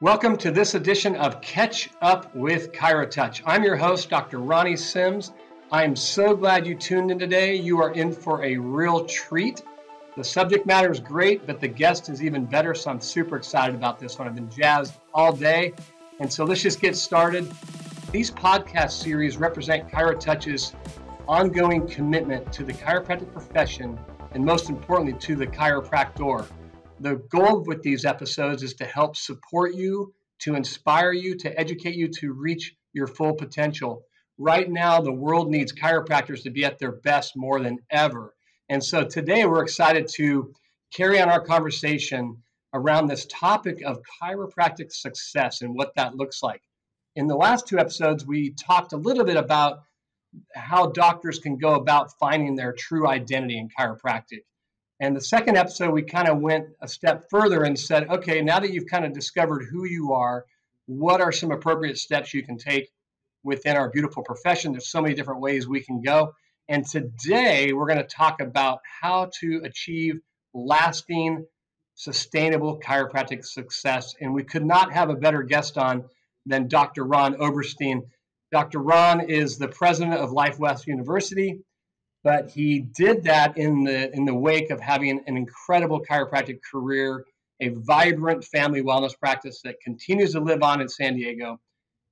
[0.00, 3.42] Welcome to this edition of Catch Up with ChiroTouch.
[3.44, 4.38] I'm your host, Dr.
[4.38, 5.32] Ronnie Sims.
[5.72, 7.56] I'm so glad you tuned in today.
[7.56, 9.64] You are in for a real treat.
[10.16, 13.74] The subject matter is great, but the guest is even better, so I'm super excited
[13.74, 14.28] about this one.
[14.28, 15.74] I've been jazzed all day.
[16.20, 17.52] And so let's just get started.
[18.12, 20.76] These podcast series represent ChiroTouch's
[21.26, 23.98] ongoing commitment to the chiropractic profession
[24.30, 26.46] and, most importantly, to the chiropractor.
[27.00, 31.94] The goal with these episodes is to help support you, to inspire you, to educate
[31.94, 34.02] you to reach your full potential.
[34.36, 38.34] Right now, the world needs chiropractors to be at their best more than ever.
[38.68, 40.52] And so today we're excited to
[40.92, 42.42] carry on our conversation
[42.74, 46.62] around this topic of chiropractic success and what that looks like.
[47.14, 49.82] In the last two episodes, we talked a little bit about
[50.54, 54.42] how doctors can go about finding their true identity in chiropractic.
[55.00, 58.58] And the second episode, we kind of went a step further and said, okay, now
[58.58, 60.44] that you've kind of discovered who you are,
[60.86, 62.90] what are some appropriate steps you can take
[63.44, 64.72] within our beautiful profession?
[64.72, 66.32] There's so many different ways we can go.
[66.68, 70.16] And today we're going to talk about how to achieve
[70.52, 71.46] lasting,
[71.94, 74.14] sustainable chiropractic success.
[74.20, 76.04] And we could not have a better guest on
[76.44, 77.04] than Dr.
[77.04, 78.02] Ron Oberstein.
[78.50, 78.80] Dr.
[78.80, 81.60] Ron is the president of Life West University,
[82.28, 87.24] but he did that in the in the wake of having an incredible chiropractic career,
[87.60, 91.58] a vibrant family wellness practice that continues to live on in San Diego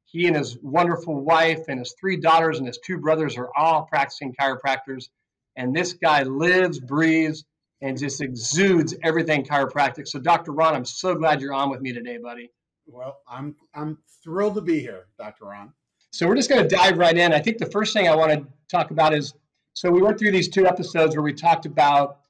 [0.07, 3.83] he and his wonderful wife and his three daughters and his two brothers are all
[3.83, 5.09] practicing chiropractors.
[5.57, 7.45] And this guy lives, breathes,
[7.83, 10.09] and just exudes everything chiropractic.
[10.09, 10.53] So, Dr.
[10.53, 12.51] Ron, I'm so glad you're on with me today, buddy.
[12.87, 15.47] Well, I'm I'm thrilled to be here, Dr.
[15.47, 15.73] Ron.
[16.13, 17.33] So we're just going to dive right in.
[17.33, 19.35] I think the first thing I want to talk about is
[19.77, 22.21] so we went through these two episodes where we talked about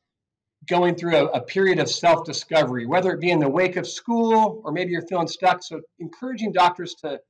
[0.69, 4.61] going through a, a period of self-discovery, whether it be in the wake of school
[4.65, 5.63] or maybe you're feeling stuck.
[5.63, 7.21] So encouraging doctors to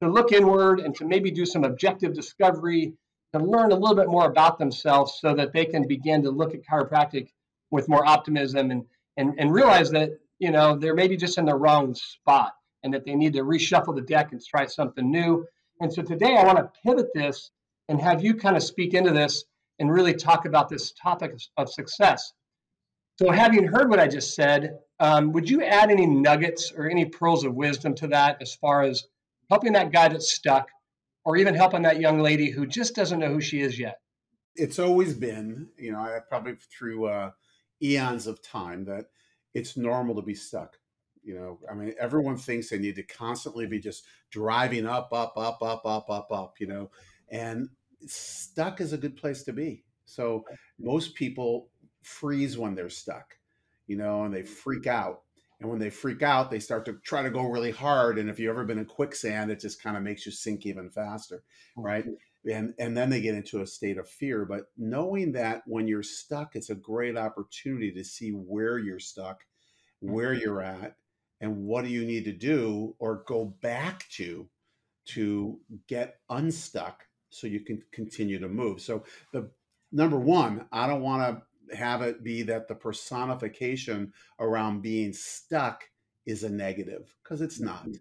[0.00, 2.92] to look inward and to maybe do some objective discovery
[3.32, 6.54] to learn a little bit more about themselves so that they can begin to look
[6.54, 7.28] at chiropractic
[7.72, 8.84] with more optimism and
[9.16, 12.52] and, and realize that you know they're maybe just in the wrong spot
[12.84, 15.44] and that they need to reshuffle the deck and try something new
[15.80, 17.50] and so today i want to pivot this
[17.88, 19.44] and have you kind of speak into this
[19.78, 22.32] and really talk about this topic of success
[23.18, 27.04] so having heard what i just said um, would you add any nuggets or any
[27.04, 29.04] pearls of wisdom to that as far as
[29.50, 30.68] helping that guy that's stuck,
[31.24, 33.98] or even helping that young lady who just doesn't know who she is yet?
[34.56, 37.30] It's always been, you know, I probably through uh,
[37.82, 39.06] eons of time that
[39.52, 40.76] it's normal to be stuck.
[41.22, 45.32] You know, I mean, everyone thinks they need to constantly be just driving up, up,
[45.36, 46.90] up, up, up, up, up, you know,
[47.30, 47.68] and
[48.06, 49.84] stuck is a good place to be.
[50.06, 50.44] So
[50.78, 51.70] most people
[52.02, 53.34] freeze when they're stuck,
[53.86, 55.22] you know, and they freak out.
[55.60, 58.18] And when they freak out, they start to try to go really hard.
[58.18, 60.90] And if you've ever been in quicksand, it just kind of makes you sink even
[60.90, 61.42] faster,
[61.76, 62.04] right?
[62.04, 62.50] Mm-hmm.
[62.50, 64.44] And and then they get into a state of fear.
[64.44, 69.44] But knowing that when you're stuck, it's a great opportunity to see where you're stuck,
[70.00, 70.42] where mm-hmm.
[70.42, 70.96] you're at,
[71.40, 74.48] and what do you need to do or go back to
[75.06, 77.04] to get unstuck
[77.34, 78.80] so you can continue to move.
[78.80, 79.50] So the
[79.92, 85.84] number one, I don't want to have it be that the personification around being stuck
[86.26, 87.96] is a negative because it's not mm-hmm.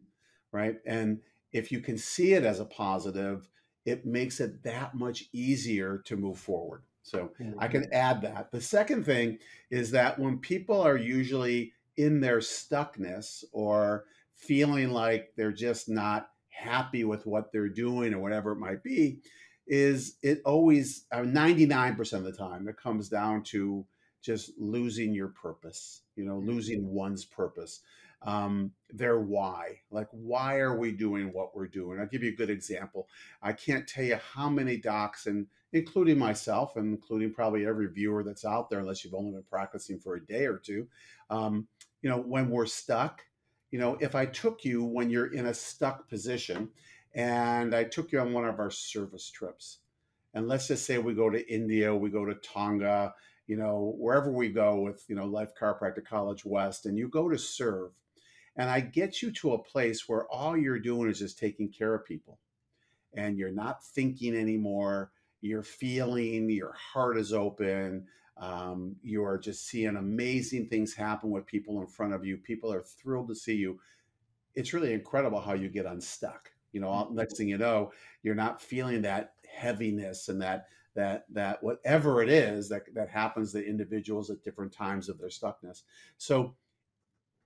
[0.51, 1.19] right and
[1.51, 3.47] if you can see it as a positive
[3.85, 7.59] it makes it that much easier to move forward so mm-hmm.
[7.59, 9.37] i can add that the second thing
[9.69, 14.05] is that when people are usually in their stuckness or
[14.35, 19.19] feeling like they're just not happy with what they're doing or whatever it might be
[19.65, 23.85] is it always uh, 99% of the time it comes down to
[24.21, 27.81] just losing your purpose you know losing one's purpose.
[28.25, 31.99] Um, their why like why are we doing what we're doing?
[31.99, 33.09] I'll give you a good example.
[33.41, 38.23] I can't tell you how many docs and including myself and including probably every viewer
[38.23, 40.87] that's out there unless you've only been practicing for a day or two
[41.29, 41.67] um,
[42.01, 43.21] you know when we're stuck
[43.73, 46.69] you know if i took you when you're in a stuck position
[47.13, 49.79] and I took you on one of our service trips.
[50.33, 53.13] And let's just say we go to India, we go to Tonga,
[53.45, 57.29] you know, wherever we go with, you know, Life Chiropractic College West, and you go
[57.29, 57.91] to serve.
[58.55, 61.93] And I get you to a place where all you're doing is just taking care
[61.93, 62.39] of people.
[63.15, 65.11] And you're not thinking anymore.
[65.41, 68.07] You're feeling, your heart is open.
[68.37, 72.37] Um, you are just seeing amazing things happen with people in front of you.
[72.37, 73.79] People are thrilled to see you.
[74.55, 77.91] It's really incredible how you get unstuck you know next thing you know
[78.23, 83.51] you're not feeling that heaviness and that that that whatever it is that that happens
[83.51, 85.83] to individuals at different times of their stuckness
[86.17, 86.55] so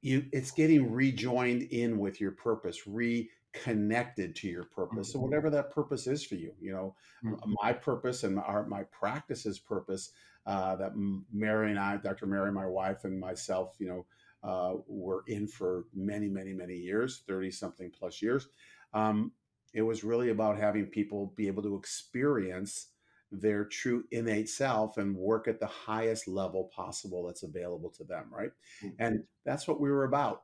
[0.01, 5.11] you it's getting rejoined in with your purpose, reconnected to your purpose.
[5.11, 5.19] So Mhm.
[5.19, 7.57] whatever that purpose is for you, you know, Mhm.
[7.63, 10.11] my purpose and our, my practice's purpose
[10.47, 10.93] uh, that
[11.31, 12.25] Mary and I, Dr.
[12.25, 14.05] Mary, my wife, and myself, you know,
[14.43, 18.47] uh, were in for many, many, many years, 30 something plus years.
[18.93, 19.33] Um,
[19.73, 22.93] it was really about having people be able to experience
[23.29, 28.27] their true innate self and work at the highest level possible that's available to them,
[28.31, 28.51] right?
[28.81, 28.95] Mhm.
[28.99, 30.43] And that's what we were about.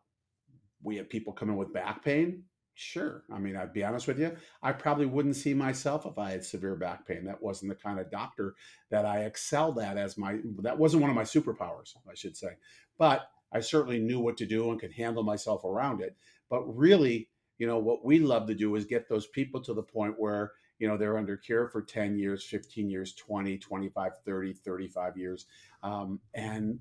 [0.82, 2.44] We had people come in with back pain.
[2.76, 3.24] Sure.
[3.32, 6.44] I mean, I'd be honest with you, I probably wouldn't see myself if I had
[6.44, 7.24] severe back pain.
[7.26, 8.56] That wasn't the kind of doctor
[8.90, 12.58] that I excelled at as my, that wasn't one of my superpowers, I should say.
[12.98, 16.16] But I certainly knew what to do and could handle myself around it.
[16.50, 17.30] But really,
[17.60, 20.54] you know, what we love to do is get those people to the point where,
[20.80, 25.46] you know, they're under care for 10 years, 15 years, 20, 25, 30, 35 years.
[25.84, 26.80] Um, and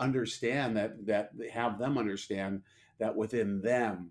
[0.00, 2.62] understand that, that have them understand
[2.98, 4.10] that within them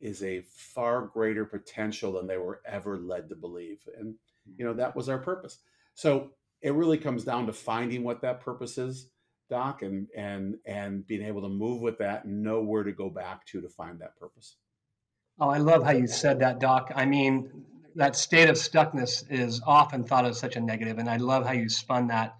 [0.00, 3.78] is a far greater potential than they were ever led to believe.
[3.98, 4.14] And,
[4.56, 5.58] you know, that was our purpose.
[5.94, 6.30] So
[6.62, 9.08] it really comes down to finding what that purpose is,
[9.48, 13.10] Doc, and and and being able to move with that and know where to go
[13.10, 14.56] back to to find that purpose.
[15.38, 16.92] Oh, I love how you said that, Doc.
[16.94, 17.50] I mean,
[17.96, 21.46] that state of stuckness is often thought of as such a negative, and I love
[21.46, 22.36] how you spun that.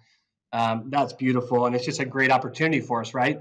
[0.53, 3.39] Um, that's beautiful, and it's just a great opportunity for us, right,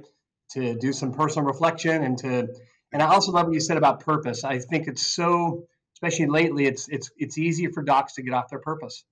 [0.53, 2.49] to do some personal reflection and to.
[2.93, 4.45] And I also love what you said about purpose.
[4.45, 5.65] I think it's so,
[5.95, 9.05] especially lately, it's it's it's easier for docs to get off their purpose,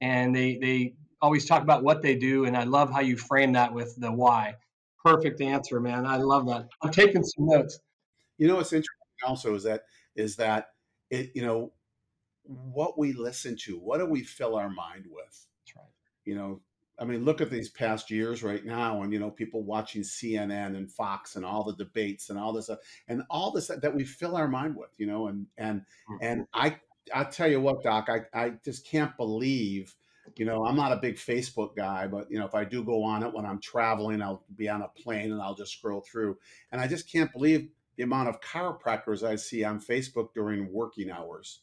[0.00, 3.52] and they they always talk about what they do, and I love how you frame
[3.52, 4.56] that with the why.
[5.04, 6.06] Perfect answer, man.
[6.06, 6.68] I love that.
[6.82, 7.78] I'm taking some notes.
[8.38, 9.84] You know what's interesting also is that
[10.16, 10.70] is that
[11.10, 11.72] it you know
[12.44, 15.46] what we listen to, what do we fill our mind with?
[15.64, 15.92] That's right.
[16.24, 16.60] You know,
[16.98, 20.76] I mean, look at these past years right now, and you know, people watching CNN
[20.76, 22.78] and Fox and all the debates and all this stuff,
[23.08, 25.82] and all this that we fill our mind with, you know, and and
[26.20, 26.66] and mm-hmm.
[26.66, 26.76] I
[27.14, 29.94] I tell you what, Doc, I I just can't believe,
[30.36, 33.02] you know, I'm not a big Facebook guy, but you know, if I do go
[33.02, 36.36] on it when I'm traveling, I'll be on a plane and I'll just scroll through,
[36.70, 41.10] and I just can't believe the amount of chiropractors I see on Facebook during working
[41.10, 41.60] hours.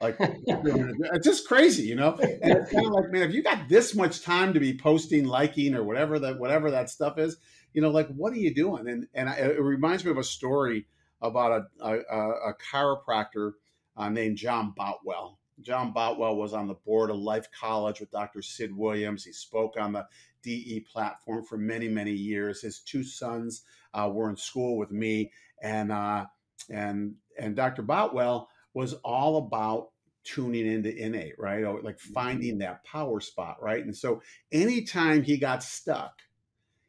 [0.00, 2.16] Like it's just crazy, you know.
[2.16, 5.24] And it's kind of like, man, if you got this much time to be posting,
[5.24, 7.36] liking, or whatever that whatever that stuff is,
[7.72, 8.88] you know, like what are you doing?
[8.88, 10.86] And and I, it reminds me of a story
[11.22, 13.52] about a a, a chiropractor
[13.96, 15.38] uh, named John Boutwell.
[15.62, 18.42] John Boutwell was on the board of Life College with Dr.
[18.42, 19.24] Sid Williams.
[19.24, 20.06] He spoke on the
[20.42, 22.60] DE platform for many many years.
[22.60, 23.62] His two sons
[23.94, 25.32] uh, were in school with me,
[25.62, 26.26] and uh,
[26.68, 27.80] and and Dr.
[27.80, 29.88] Boutwell was all about
[30.22, 31.64] tuning into innate, right?
[31.64, 32.12] Or like mm-hmm.
[32.12, 33.82] finding that power spot, right?
[33.82, 34.20] And so
[34.52, 36.12] anytime he got stuck,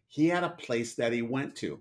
[0.10, 1.80] he had a place that he went to.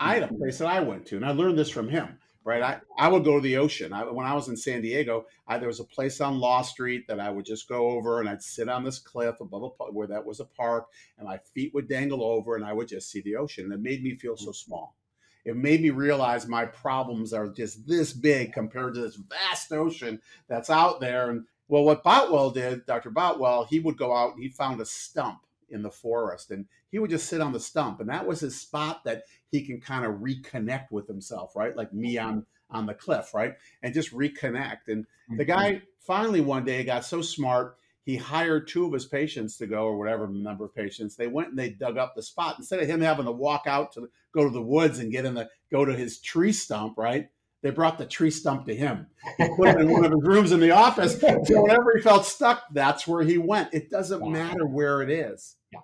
[0.00, 0.38] I had a mm-hmm.
[0.38, 2.62] place that I went to, and I learned this from him, right?
[2.62, 3.92] I, I would go to the ocean.
[3.92, 7.06] I, when I was in San Diego, I, there was a place on Law Street
[7.08, 10.06] that I would just go over, and I'd sit on this cliff above a, where
[10.06, 10.86] that was a park,
[11.18, 13.64] and my feet would dangle over, and I would just see the ocean.
[13.64, 14.52] And it made me feel so mm-hmm.
[14.52, 14.96] small
[15.44, 20.20] it made me realize my problems are just this big compared to this vast ocean
[20.48, 21.30] that's out there.
[21.30, 23.10] And well, what Boutwell did, Dr.
[23.10, 26.98] Boutwell, he would go out and he found a stump in the forest and he
[26.98, 28.00] would just sit on the stump.
[28.00, 31.76] And that was his spot that he can kind of reconnect with himself, right?
[31.76, 32.28] Like me mm-hmm.
[32.28, 33.54] on on the cliff, right?
[33.82, 34.88] And just reconnect.
[34.88, 35.52] And the mm-hmm.
[35.52, 39.84] guy finally one day got so smart, he hired two of his patients to go,
[39.84, 41.16] or whatever number of patients.
[41.16, 43.92] They went and they dug up the spot instead of him having to walk out
[43.94, 46.98] to go to the woods and get in the go to his tree stump.
[46.98, 47.28] Right?
[47.62, 49.06] They brought the tree stump to him.
[49.38, 51.18] He put it in one of his rooms in the office.
[51.18, 53.72] So whenever he felt stuck, that's where he went.
[53.72, 54.28] It doesn't Wow.
[54.28, 55.56] matter where it is.
[55.72, 55.78] Yeah.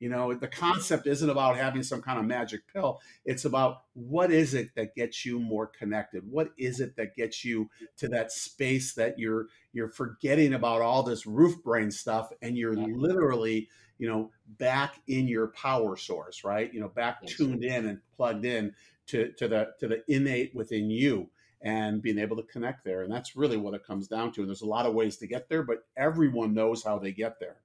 [0.00, 3.00] You know, the concept isn't about having some kind of magic pill.
[3.26, 6.24] It's about what is it that gets you more connected?
[6.28, 11.02] What is it that gets you to that space that you're you're forgetting about all
[11.02, 16.72] this roof brain stuff and you're literally, you know, back in your power source, right?
[16.72, 18.72] You know, back tuned in and plugged in
[19.08, 21.28] to to the to the innate within you
[21.62, 23.02] and being able to connect there.
[23.02, 24.40] And that's really what it comes down to.
[24.40, 27.38] And there's a lot of ways to get there, but everyone knows how they get
[27.38, 27.56] there.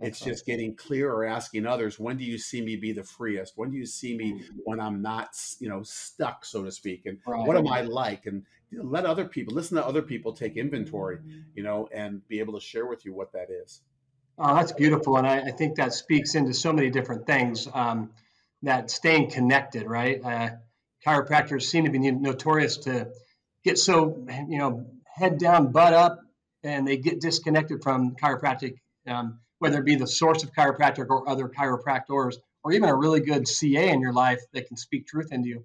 [0.00, 0.30] It's right.
[0.30, 3.52] just getting clear or asking others, when do you see me be the freest?
[3.56, 7.06] When do you see me when I'm not, you know, stuck, so to speak?
[7.06, 7.46] And Right.
[7.46, 8.26] what am I like?
[8.26, 11.18] And let other people listen to other people take inventory,
[11.54, 13.82] you know, and be able to share with you what that is.
[14.38, 17.68] Oh, that's beautiful, and I, I think that speaks into so many different things.
[17.72, 18.10] Um,
[18.62, 20.22] that staying connected, right?
[20.24, 20.50] Uh,
[21.06, 23.08] chiropractors seem to be notorious to
[23.64, 26.20] get so you know head down, butt up,
[26.62, 28.76] and they get disconnected from chiropractic,
[29.06, 33.20] um, whether it be the source of chiropractic or other chiropractors or even a really
[33.20, 35.64] good CA in your life that can speak truth into you.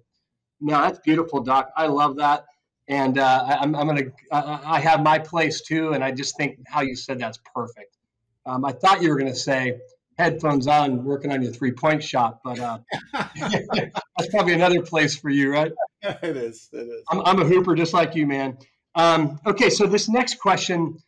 [0.60, 1.70] No, that's beautiful, Doc.
[1.76, 2.44] I love that.
[2.88, 5.92] And uh, I, am I'm, I'm going to, I have my place too.
[5.92, 7.96] And I just think how you said that's perfect.
[8.44, 9.78] Um, I thought you were going to say
[10.18, 12.78] headphones on, working on your three point shot, but uh,
[13.34, 15.72] that's probably another place for you, right?
[16.22, 16.68] It is.
[16.72, 17.02] It is.
[17.10, 18.58] I'm, I'm a hooper just like you, man.
[18.94, 21.02] Um, okay, so this next question,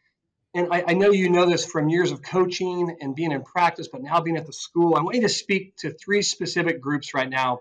[0.54, 3.88] and I, I, know you know this from years of coaching and being in practice,
[3.88, 7.12] but now being at the school, I want you to speak to three specific groups
[7.14, 7.60] right now.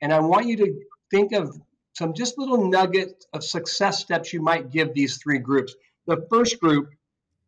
[0.00, 1.56] And I want you to think of
[1.94, 5.74] some just little nugget of success steps you might give these three groups.
[6.06, 6.90] The first group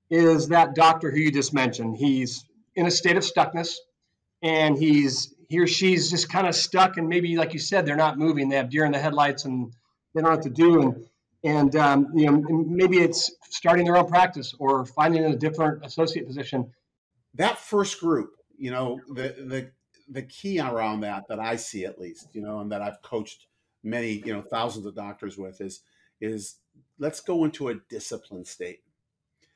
[0.08, 1.96] is that doctor who you just mentioned.
[1.96, 2.44] He's
[2.76, 3.74] in a state of stuckness
[4.42, 7.96] and he's he or she's just kind of stuck and maybe like you said they're
[7.96, 9.72] not moving they have deer in the headlights and
[10.14, 11.06] they don't know what to do and
[11.46, 16.26] and um, you know maybe it's starting their own practice or finding a different associate
[16.26, 16.70] position
[17.34, 19.70] that first group you know the the
[20.08, 23.46] the key around that that i see at least you know and that i've coached
[23.82, 25.82] many you know thousands of doctors with is
[26.20, 26.56] is
[26.98, 28.80] let's go into a disciplined state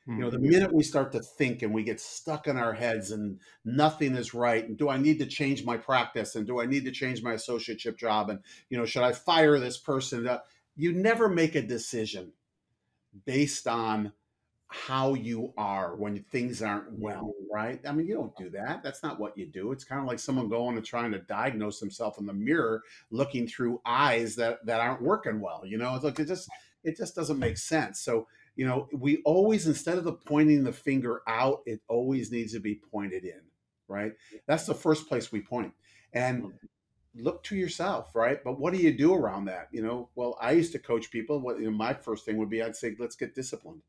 [0.07, 0.49] you know, the mm-hmm.
[0.49, 4.33] minute we start to think and we get stuck in our heads and nothing is
[4.33, 7.21] right, and do I need to change my practice and do I need to change
[7.21, 10.27] my associateship job and you know, should I fire this person?
[10.75, 12.31] You never make a decision
[13.25, 14.13] based on
[14.67, 17.81] how you are when things aren't well, right?
[17.85, 18.81] I mean, you don't do that.
[18.81, 19.73] That's not what you do.
[19.73, 23.47] It's kind of like someone going and trying to diagnose themselves in the mirror, looking
[23.47, 25.63] through eyes that that aren't working well.
[25.65, 26.49] You know, it's like it just
[26.85, 27.99] it just doesn't make sense.
[27.99, 32.53] So you know, we always, instead of the pointing the finger out, it always needs
[32.53, 33.41] to be pointed in,
[33.87, 34.13] right?
[34.45, 35.43] That's the first place we.
[36.13, 36.49] And mm-hmm.
[37.15, 38.43] Look to yourself, right?
[38.43, 39.67] But what do you do around that?
[39.71, 41.39] You know, well, I used to coach people.
[41.39, 43.81] What you know, my first thing would be I'd say, let's get disciplined.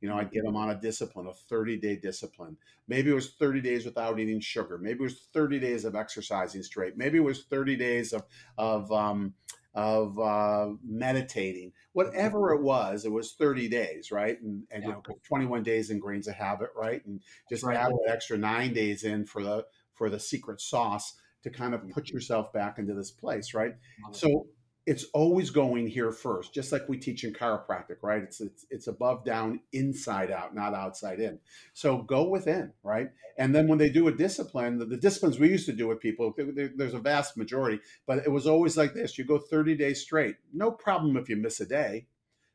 [0.00, 2.56] You know, I'd get them on a discipline, a 30 day discipline.
[2.88, 4.78] Maybe it was 30 days without eating sugar.
[4.78, 6.96] Maybe it was 30 days of exercising straight.
[6.96, 8.22] Maybe it was 30 days of,
[8.56, 9.34] of um,
[9.74, 14.40] of uh, meditating, whatever it was, it was 30 days, right?
[14.40, 17.04] And, and you know, 21 days ingrains a habit, right?
[17.06, 17.76] And just right.
[17.76, 21.88] add an extra nine days in for the for the secret sauce to kind of
[21.90, 23.74] put yourself back into this place, right?
[24.12, 24.46] So
[24.86, 28.22] it's always going here first, just like we teach in chiropractic, right?
[28.22, 31.38] It's, it's it's above down, inside out, not outside in.
[31.74, 33.10] So go within, right?
[33.38, 36.00] And then when they do a discipline, the, the disciplines we used to do with
[36.00, 39.76] people, there, there's a vast majority, but it was always like this: you go 30
[39.76, 42.06] days straight, no problem if you miss a day,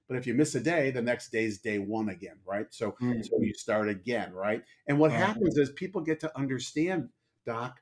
[0.07, 2.67] but if you miss a day, the next day is day one again, right?
[2.71, 3.21] So mm-hmm.
[3.21, 4.63] so you start again, right?
[4.87, 7.09] And what happens is people get to understand,
[7.45, 7.79] Doc,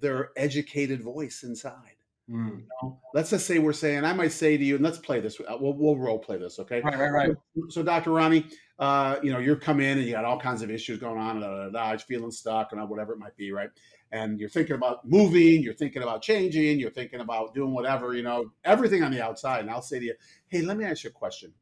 [0.00, 1.98] their educated voice inside
[2.30, 2.48] Mm.
[2.48, 3.00] You know?
[3.14, 5.40] Let's just say we're saying, I might say to you, and let's play this.
[5.40, 6.80] Uh, we'll, we'll role play this, okay?
[6.80, 7.30] Right, right, right.
[7.56, 8.10] So, so Dr.
[8.12, 8.46] Ronnie,
[8.78, 11.40] uh, you know, you're come in and you got all kinds of issues going on,
[11.40, 13.70] da, da, da, da, feeling stuck, and whatever it might be, right?
[14.12, 18.22] And you're thinking about moving, you're thinking about changing, you're thinking about doing whatever, you
[18.22, 19.60] know, everything on the outside.
[19.60, 20.14] And I'll say to you,
[20.48, 21.52] hey, let me ask you a question.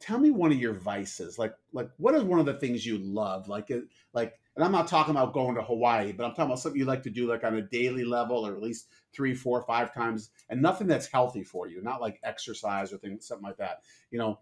[0.00, 1.38] Tell me one of your vices.
[1.38, 3.48] Like, like what is one of the things you love?
[3.48, 3.70] Like,
[4.12, 6.84] like and I'm not talking about going to Hawaii, but I'm talking about something you
[6.86, 10.30] like to do like on a daily level or at least three, four, five times,
[10.48, 13.80] and nothing that's healthy for you, not like exercise or things, something like that.
[14.10, 14.38] You know,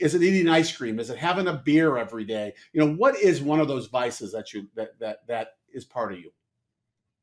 [0.00, 0.98] is it eating ice cream?
[0.98, 2.54] Is it having a beer every day?
[2.72, 6.12] You know, what is one of those vices that you that that that is part
[6.12, 6.30] of you?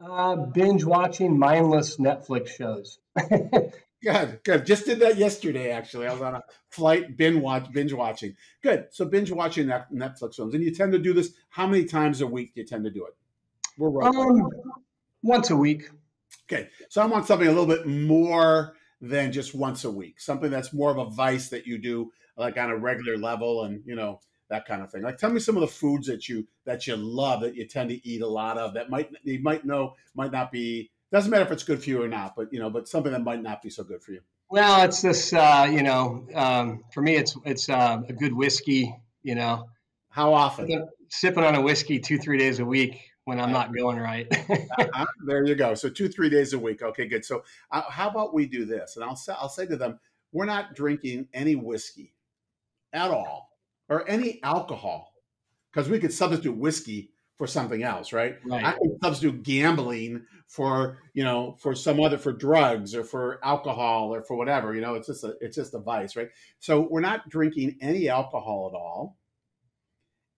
[0.01, 2.99] Uh, binge watching mindless Netflix shows.
[4.01, 4.65] Good, good.
[4.65, 5.71] Just did that yesterday.
[5.71, 8.35] Actually, I was on a flight binge watch, binge watching.
[8.63, 8.87] Good.
[8.91, 11.33] So binge watching Netflix films, and you tend to do this.
[11.49, 13.13] How many times a week do you tend to do it?
[13.77, 14.49] We're um,
[15.21, 15.89] once a week.
[16.51, 20.19] Okay, so I want something a little bit more than just once a week.
[20.19, 23.81] Something that's more of a vice that you do like on a regular level, and
[23.85, 25.03] you know that kind of thing.
[25.03, 27.89] Like, tell me some of the foods that you that you love that you tend
[27.89, 31.45] to eat a lot of that might you might know might not be doesn't matter
[31.45, 33.61] if it's good for you or not, but you know, but something that might not
[33.61, 34.21] be so good for you.
[34.49, 38.95] Well, it's this, uh, you know, um, for me, it's it's uh, a good whiskey.
[39.23, 39.69] You know,
[40.09, 43.97] how often sipping on a whiskey two three days a week when I'm not going
[43.97, 44.27] right.
[44.49, 45.05] uh-huh.
[45.25, 45.75] There you go.
[45.75, 46.81] So two three days a week.
[46.81, 47.25] Okay, good.
[47.25, 48.95] So uh, how about we do this?
[48.95, 49.99] And I'll say I'll say to them,
[50.31, 52.13] we're not drinking any whiskey
[52.93, 53.49] at all
[53.87, 55.13] or any alcohol
[55.71, 58.35] because we could substitute whiskey for something else, right?
[58.45, 58.65] right?
[58.65, 64.13] I can substitute gambling for you know for some other for drugs or for alcohol
[64.13, 64.75] or for whatever.
[64.75, 66.27] You know, it's just a it's just a vice, right?
[66.59, 69.17] So we're not drinking any alcohol at all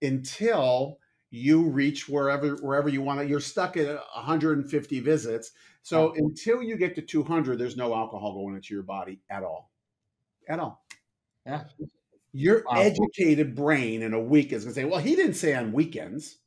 [0.00, 0.98] until
[1.30, 3.26] you reach wherever wherever you want to.
[3.26, 5.50] You're stuck at 150 visits.
[5.82, 9.72] So until you get to 200, there's no alcohol going into your body at all,
[10.48, 10.84] at all.
[11.44, 11.64] Yeah.
[12.32, 12.80] Your wow.
[12.80, 16.38] educated brain in a week is going to say, "Well, he didn't say on weekends."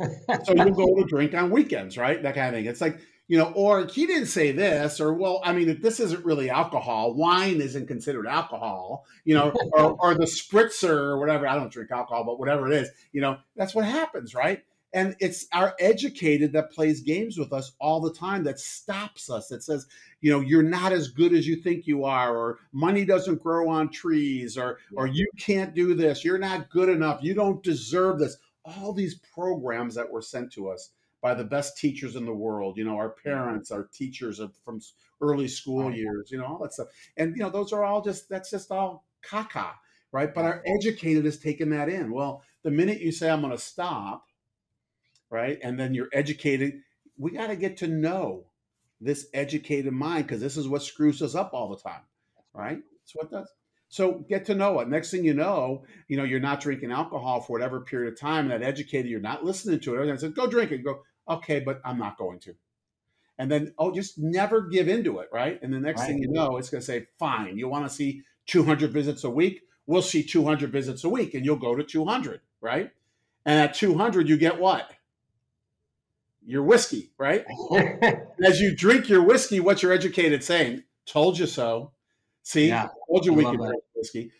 [0.44, 2.22] so you go to drink on weekends, right?
[2.22, 2.66] That kind of thing.
[2.66, 6.24] It's like, you know, or he didn't say this, or well, I mean, this isn't
[6.24, 7.14] really alcohol.
[7.14, 11.46] Wine isn't considered alcohol, you know, or, or the spritzer or whatever.
[11.46, 14.64] I don't drink alcohol, but whatever it is, you know, that's what happens, right?
[14.92, 19.46] And it's our educated that plays games with us all the time that stops us,
[19.48, 19.86] that says,
[20.20, 23.68] you know, you're not as good as you think you are, or money doesn't grow
[23.68, 28.18] on trees, or or you can't do this, you're not good enough, you don't deserve
[28.18, 28.36] this.
[28.64, 30.90] All these programs that were sent to us
[31.22, 34.80] by the best teachers in the world, you know, our parents, our teachers from
[35.20, 36.88] early school years, you know, all that stuff.
[37.16, 39.72] And you know, those are all just that's just all caca,
[40.12, 40.32] right?
[40.32, 42.12] But our educated has taken that in.
[42.12, 44.26] Well, the minute you say I'm going to stop,
[45.28, 45.58] right?
[45.62, 46.80] And then you're educated.
[47.18, 48.46] We got to get to know
[49.00, 52.02] this educated mind because this is what screws us up all the time,
[52.54, 52.78] right?
[52.78, 53.48] That's what does.
[53.90, 54.88] So get to know it.
[54.88, 58.50] Next thing you know, you know, you're not drinking alcohol for whatever period of time.
[58.50, 60.02] And that educated, you're not listening to it.
[60.02, 60.78] And I said, go drink it.
[60.78, 62.54] You go, okay, but I'm not going to.
[63.38, 65.60] And then, oh, just never give into it, right?
[65.62, 66.08] And the next right.
[66.08, 69.30] thing you know, it's going to say, fine, you want to see 200 visits a
[69.30, 69.62] week?
[69.86, 72.90] We'll see 200 visits a week and you'll go to 200, right?
[73.44, 74.90] And at 200, you get what?
[76.44, 77.44] your whiskey, right?
[78.44, 80.84] As you drink your whiskey, what's your educated saying?
[81.06, 81.92] Told you so.
[82.50, 84.32] See, yeah, told you I we can drink whiskey.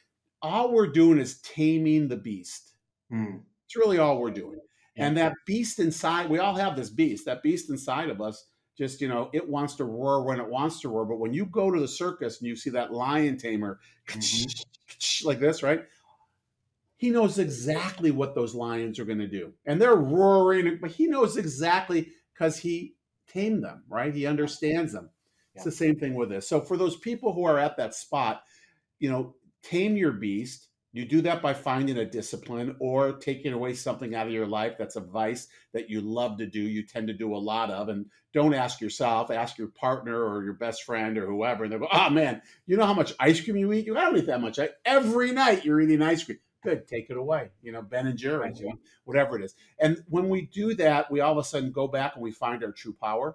[0.43, 2.73] All we're doing is taming the beast.
[3.13, 3.43] Mm.
[3.67, 4.59] It's really all we're doing.
[4.97, 5.07] Yeah.
[5.07, 7.27] And that beast inside, we all have this beast.
[7.27, 10.81] That beast inside of us, just you know, it wants to roar when it wants
[10.81, 11.05] to roar.
[11.05, 15.27] But when you go to the circus and you see that lion tamer mm-hmm.
[15.29, 15.85] like this, right?
[17.01, 19.55] he knows exactly what those lions are going to do.
[19.65, 22.95] And they're roaring, but he knows exactly because he
[23.27, 24.15] tamed them, right?
[24.15, 25.09] He understands them.
[25.55, 26.49] It's the same thing with this.
[26.49, 28.43] So for those people who are at that spot,
[28.99, 30.67] you know, tame your beast.
[30.93, 34.75] You do that by finding a discipline or taking away something out of your life
[34.77, 37.89] that's a vice that you love to do, you tend to do a lot of.
[37.89, 41.63] And don't ask yourself, ask your partner or your best friend or whoever.
[41.63, 43.87] And they go, oh man, you know how much ice cream you eat?
[43.87, 44.59] You don't eat that much.
[44.85, 48.61] Every night you're eating ice cream good take it away you know ben and jerry's
[48.61, 51.73] you know, whatever it is and when we do that we all of a sudden
[51.73, 53.35] go back and we find our true power.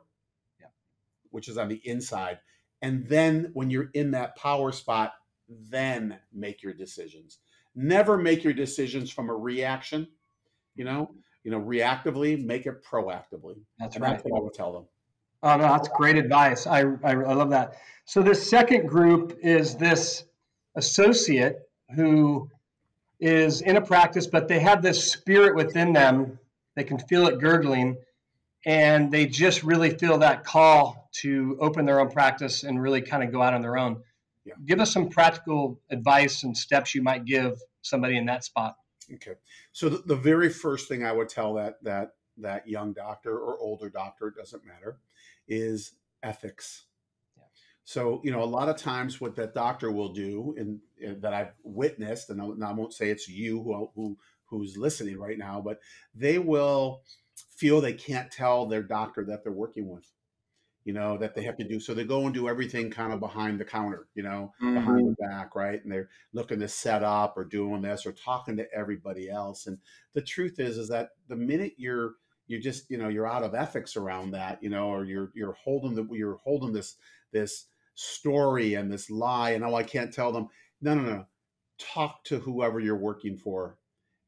[1.36, 2.40] Which is on the inside.
[2.82, 5.14] And then when you're in that power spot
[5.48, 7.38] then make your decisions.
[7.76, 10.08] Never make your decisions from a reaction
[10.76, 11.12] you know?
[11.44, 13.56] You know reactively make it proactively.
[13.80, 14.12] That's and right.
[14.12, 14.86] that's what i would tell them.
[15.44, 16.66] Oh no that's great advice.
[16.66, 17.76] I, I i love that.
[18.06, 20.26] So this second group is this
[20.76, 21.60] associate
[21.96, 22.50] who
[23.20, 26.40] is in a practice, but they have this spirit within them.
[26.76, 27.98] They can feel it gurgling,
[28.66, 33.24] and they just really feel that call to open their own practice and really kind
[33.24, 34.02] of go out on their own.
[34.44, 34.54] Yeah.
[34.66, 38.76] Give us some practical advice and steps you might give somebody in that spot.
[39.14, 39.34] Okay.
[39.72, 43.58] So the, the very first thing I would tell that that that young doctor or
[43.60, 44.98] older doctor, it doesn't matter,
[45.48, 46.86] is ethics.
[47.88, 51.36] So, you know, a lot of times what that doctor will do, and, and that
[51.36, 55.62] I've witnessed, and I, I won't say it's you who, who who's listening right now,
[55.62, 55.80] but
[56.16, 57.04] they will
[57.56, 60.06] feel they can't tell their doctor that they're working with,
[60.84, 61.80] you know, that they have to do.
[61.80, 64.76] So they go and do everything kind of behind the counter, you know, mm-hmm.
[64.76, 65.84] behind the back, right?
[65.84, 69.68] And they're looking to set up or doing this or talking to everybody else.
[69.68, 69.78] And
[70.14, 72.14] the truth is, is that the minute you're
[72.48, 75.54] you're just you know you're out of ethics around that you know or you're you're
[75.64, 76.96] holding the you're holding this
[77.32, 80.48] this story and this lie and oh i can't tell them
[80.82, 81.26] no no no
[81.78, 83.78] talk to whoever you're working for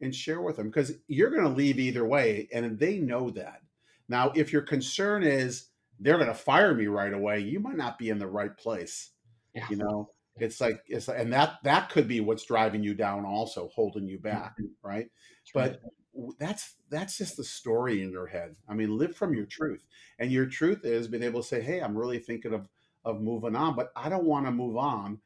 [0.01, 3.61] and share with them because you're going to leave either way and they know that.
[4.09, 5.67] Now if your concern is
[5.99, 9.11] they're going to fire me right away you might not be in the right place
[9.53, 9.65] yeah.
[9.69, 10.11] you know?
[10.39, 14.19] It's like it's and that that could be what's driving you down also holding you
[14.19, 14.87] back mm-hmm.
[14.87, 15.07] right?
[15.53, 15.81] But
[16.39, 18.55] that's that's just the story in your head.
[18.69, 19.87] I mean live from your truth
[20.19, 22.67] and your truth is being able to say hey i'm really thinking of
[23.07, 25.19] of moving on, but I don't want to move on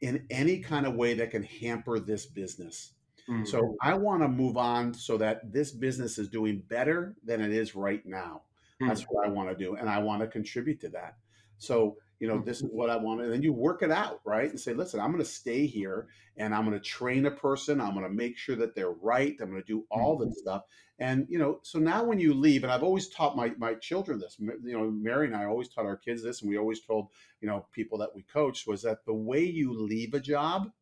[0.00, 2.92] in any kind of way that can hamper this business.
[3.28, 3.44] Mm-hmm.
[3.44, 7.52] So I want to move on so that this business is doing better than it
[7.52, 8.42] is right now.
[8.80, 8.88] Mm-hmm.
[8.88, 9.74] That's what I want to do.
[9.76, 11.16] And I want to contribute to that.
[11.58, 12.76] So you know, this is mm-hmm.
[12.76, 13.20] what I want.
[13.20, 14.50] And then you work it out, right?
[14.50, 17.80] And say, listen, I'm going to stay here and I'm going to train a person.
[17.80, 19.36] I'm going to make sure that they're right.
[19.40, 20.38] I'm going to do all this mm-hmm.
[20.38, 20.62] stuff.
[20.98, 24.18] And, you know, so now when you leave, and I've always taught my, my children
[24.18, 27.08] this, you know, Mary and I always taught our kids this, and we always told,
[27.40, 30.72] you know, people that we coached was that the way you leave a job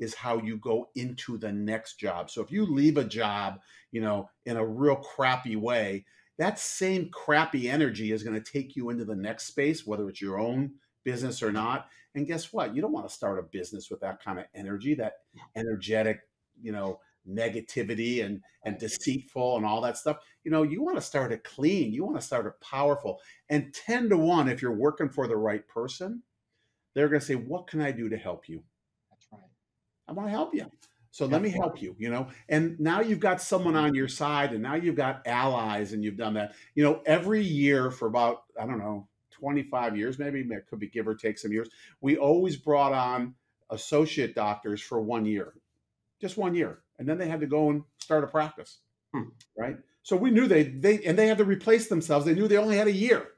[0.00, 2.30] is how you go into the next job.
[2.30, 3.60] So if you leave a job,
[3.92, 6.04] you know, in a real crappy way,
[6.38, 10.22] that same crappy energy is going to take you into the next space, whether it's
[10.22, 10.72] your own
[11.04, 11.88] business or not.
[12.14, 12.74] And guess what?
[12.74, 15.14] You don't want to start a business with that kind of energy, that
[15.54, 16.20] energetic,
[16.60, 21.02] you know, negativity and and deceitful and all that stuff you know you want to
[21.02, 24.72] start it clean you want to start it powerful and 10 to 1 if you're
[24.72, 26.22] working for the right person
[26.94, 28.62] they're going to say what can i do to help you.
[30.10, 30.70] I want to help you
[31.10, 34.52] so let me help you you know and now you've got someone on your side
[34.52, 38.42] and now you've got allies and you've done that you know every year for about
[38.60, 41.70] i don't know 25 years maybe it could be give or take some years
[42.02, 43.34] we always brought on
[43.70, 45.54] associate doctors for one year
[46.20, 48.80] just one year and then they had to go and start a practice,
[49.12, 49.30] hmm.
[49.56, 49.76] right?
[50.02, 52.26] So we knew they they and they had to replace themselves.
[52.26, 53.28] They knew they only had a year,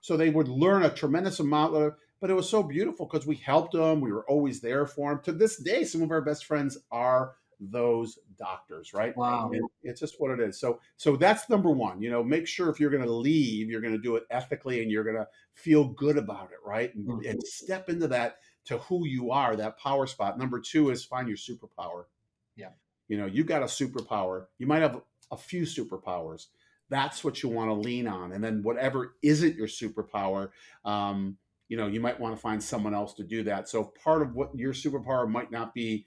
[0.00, 1.74] so they would learn a tremendous amount.
[1.74, 4.00] Of, but it was so beautiful because we helped them.
[4.00, 5.22] We were always there for them.
[5.24, 9.16] To this day, some of our best friends are those doctors, right?
[9.16, 10.58] Wow, and it's just what it is.
[10.58, 12.00] So so that's number one.
[12.02, 14.82] You know, make sure if you're going to leave, you're going to do it ethically
[14.82, 16.94] and you're going to feel good about it, right?
[16.94, 17.28] And, mm-hmm.
[17.28, 20.38] and step into that to who you are, that power spot.
[20.38, 22.04] Number two is find your superpower.
[22.56, 22.70] Yeah.
[23.08, 24.46] You know, you got a superpower.
[24.58, 25.00] You might have
[25.30, 26.46] a few superpowers.
[26.88, 28.32] That's what you want to lean on.
[28.32, 30.50] And then whatever isn't your superpower,
[30.84, 31.36] um,
[31.68, 33.68] you know, you might want to find someone else to do that.
[33.68, 36.06] So part of what your superpower might not be,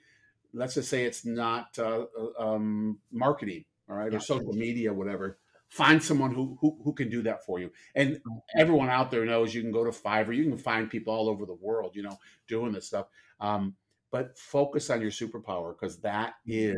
[0.53, 4.17] let's just say it's not uh, uh um, marketing, all right, yeah.
[4.17, 5.39] or social media, whatever.
[5.69, 7.71] Find someone who, who who can do that for you.
[7.93, 8.21] And
[8.55, 10.33] everyone out there knows you can go to Fiverr.
[10.33, 12.17] You can find people all over the world, you know,
[12.47, 13.07] doing this stuff.
[13.41, 13.75] Um,
[14.11, 16.77] but focus on your superpower because that mm-hmm.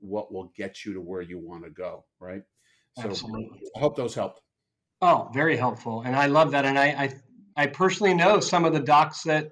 [0.00, 2.42] what will get you to where you want to go right
[2.98, 3.60] so Absolutely.
[3.76, 4.40] i hope those helped
[5.02, 7.14] oh very helpful and i love that and I, I
[7.60, 9.50] i personally know some of the docs that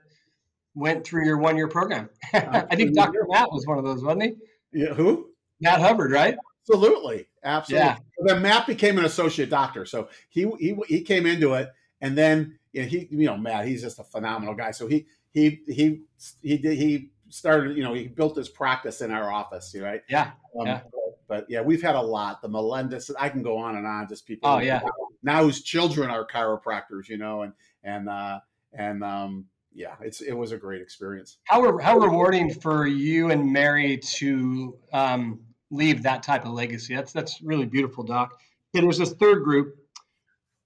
[0.74, 2.08] went through your one year program.
[2.32, 4.34] I think dr matt was one of those wasn't he?
[4.72, 5.30] Yeah who?
[5.60, 6.36] Matt hubbard right?
[6.70, 7.28] Absolutely.
[7.44, 7.86] Absolutely.
[7.86, 7.96] Yeah.
[8.24, 9.84] then matt became an associate doctor.
[9.84, 13.66] So he he, he came into it and then you know, he you know matt
[13.66, 14.70] he's just a phenomenal guy.
[14.70, 16.02] So he he he
[16.42, 20.02] he did he started you know he built his practice in our office right?
[20.08, 20.80] Yeah, um, yeah.
[21.28, 22.40] but yeah we've had a lot.
[22.40, 24.80] The melendez i can go on and on just people oh yeah.
[25.22, 27.52] now whose children are chiropractors you know and
[27.88, 28.40] and uh
[28.72, 31.38] and um yeah it's it was a great experience.
[31.44, 36.94] How how rewarding for you and mary to um leave that type of legacy?
[36.94, 38.38] That's that's really beautiful doc.
[38.74, 39.76] And there's this third group.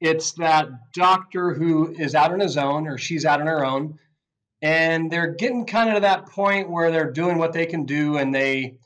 [0.01, 3.99] It's that doctor who is out on his own or she's out on her own
[4.61, 8.17] and they're getting kind of to that point where they're doing what they can do
[8.17, 8.79] and they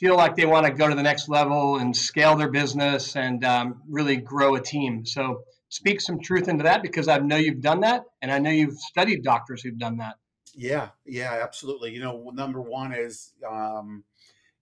[0.00, 3.44] feel like they want to go to the next level and scale their business and
[3.44, 5.04] um, really grow a team.
[5.04, 8.50] So speak some truth into that because i know you've done that and i know
[8.50, 10.16] you've studied doctors who've done that
[10.54, 14.02] yeah yeah absolutely you know number one is um,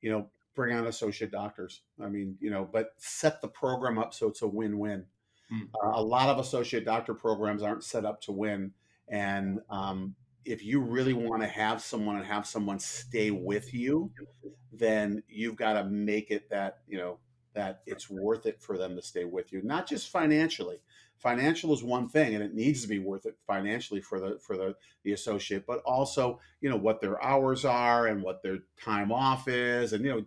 [0.01, 4.15] you know bring on associate doctors i mean you know but set the program up
[4.15, 5.05] so it's a win-win
[5.53, 5.69] mm.
[5.85, 8.73] uh, a lot of associate doctor programs aren't set up to win
[9.09, 10.15] and um,
[10.47, 14.11] if you really want to have someone and have someone stay with you,
[14.73, 17.19] then you've got to make it that, you know,
[17.55, 20.79] that it's worth it for them to stay with you, not just financially.
[21.19, 24.57] Financial is one thing, and it needs to be worth it financially for the for
[24.57, 29.11] the the associate, but also you know what their hours are and what their time
[29.11, 30.25] off is, and you know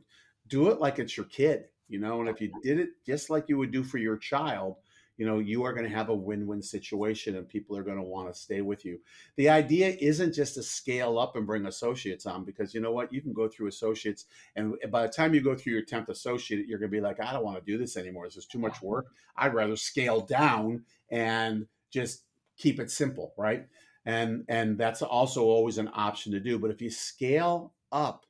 [0.48, 2.20] do it like it's your kid, you know.
[2.20, 4.78] And if you did it just like you would do for your child,
[5.20, 8.04] you know you are going to have a win-win situation and people are going to
[8.04, 8.98] want to stay with you.
[9.36, 13.12] The idea isn't just to scale up and bring associates on because you know what
[13.12, 16.66] you can go through associates and by the time you go through your 10th associate
[16.68, 18.26] you're going to be like i don't want to do this anymore.
[18.26, 19.08] This is too much work.
[19.36, 22.24] I'd rather scale down and just
[22.58, 23.68] keep it simple right?
[24.06, 26.58] And and that's also always an option to do.
[26.58, 28.26] But if you scale up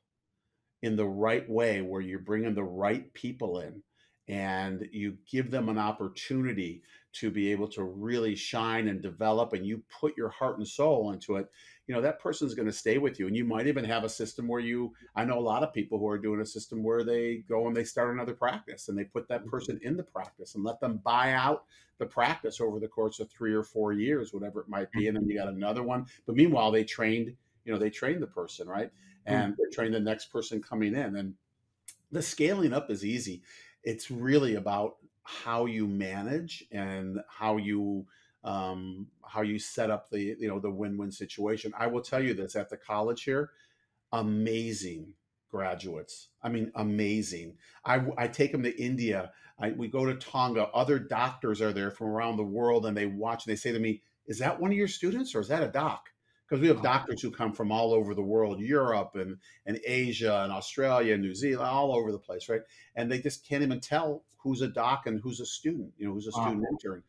[0.82, 3.80] in the right way where you're bringing the right people in
[4.30, 9.66] and you give them an opportunity to be able to really shine and develop and
[9.66, 11.50] you put your heart and soul into it
[11.88, 14.08] you know that person's going to stay with you and you might even have a
[14.08, 17.02] system where you i know a lot of people who are doing a system where
[17.02, 19.50] they go and they start another practice and they put that mm-hmm.
[19.50, 21.64] person in the practice and let them buy out
[21.98, 25.16] the practice over the course of three or four years whatever it might be and
[25.16, 28.68] then you got another one but meanwhile they trained you know they trained the person
[28.68, 28.92] right mm.
[29.26, 31.34] and they train the next person coming in and
[32.12, 33.42] the scaling up is easy
[33.82, 38.06] it's really about how you manage and how you
[38.42, 41.72] um, how you set up the you know the win-win situation.
[41.78, 43.50] I will tell you this at the college here,
[44.12, 45.12] amazing
[45.50, 46.28] graduates.
[46.42, 47.56] I mean, amazing.
[47.84, 49.32] I, I take them to India.
[49.58, 50.68] I, we go to Tonga.
[50.68, 53.46] Other doctors are there from around the world, and they watch.
[53.46, 55.68] And they say to me, "Is that one of your students, or is that a
[55.68, 56.08] doc?"
[56.50, 56.82] Because we have oh.
[56.82, 59.36] doctors who come from all over the world, Europe and,
[59.66, 62.62] and Asia and Australia and New Zealand, all over the place, right?
[62.96, 66.14] And they just can't even tell who's a doc and who's a student, you know,
[66.14, 67.04] who's a student intern.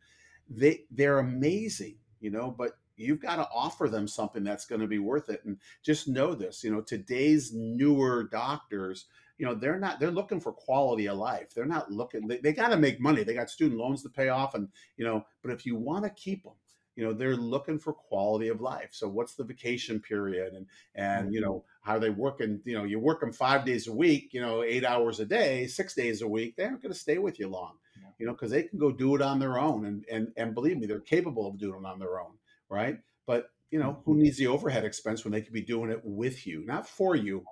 [0.48, 4.86] They they're amazing, you know, but you've got to offer them something that's going to
[4.86, 5.42] be worth it.
[5.44, 9.06] And just know this, you know, today's newer doctors,
[9.38, 12.52] you know they're not they're looking for quality of life they're not looking they, they
[12.52, 15.50] got to make money they got student loans to pay off and you know but
[15.50, 16.52] if you want to keep them
[16.96, 21.32] you know they're looking for quality of life so what's the vacation period and and
[21.32, 21.50] you mm-hmm.
[21.50, 24.62] know how they working you know you work them five days a week you know
[24.62, 27.48] eight hours a day six days a week they aren't going to stay with you
[27.48, 28.08] long yeah.
[28.18, 30.78] you know because they can go do it on their own and and and believe
[30.78, 32.32] me they're capable of doing it on their own
[32.68, 34.22] right but you know who mm-hmm.
[34.22, 37.44] needs the overhead expense when they could be doing it with you not for you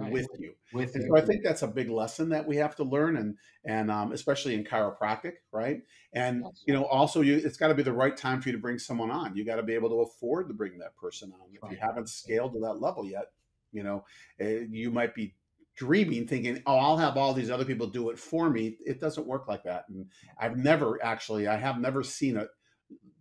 [0.00, 0.12] right.
[0.12, 0.54] with you.
[0.72, 1.06] With you.
[1.08, 4.12] So I think that's a big lesson that we have to learn, and and um,
[4.12, 5.82] especially in chiropractic, right?
[6.12, 8.52] And that's you know, also you it's got to be the right time for you
[8.52, 9.36] to bring someone on.
[9.36, 11.48] You got to be able to afford to bring that person on.
[11.52, 11.72] If right.
[11.72, 13.26] you haven't scaled to that level yet,
[13.72, 14.04] you know,
[14.40, 15.34] eh, you might be
[15.76, 19.28] dreaming thinking oh i'll have all these other people do it for me it doesn't
[19.28, 20.06] work like that and
[20.40, 22.48] i've never actually i have never seen it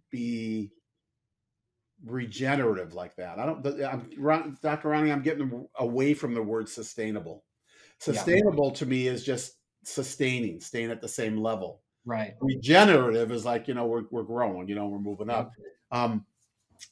[0.09, 0.71] be
[2.05, 3.39] regenerative like that.
[3.39, 4.89] I don't, I'm, Dr.
[4.89, 7.43] Ronnie, I'm getting away from the word sustainable.
[7.99, 8.79] Sustainable yeah.
[8.79, 11.81] to me is just sustaining, staying at the same level.
[12.05, 12.36] Right.
[12.41, 15.51] Regenerative is like, you know, we're, we're growing, you know, we're moving up.
[15.91, 16.25] Um,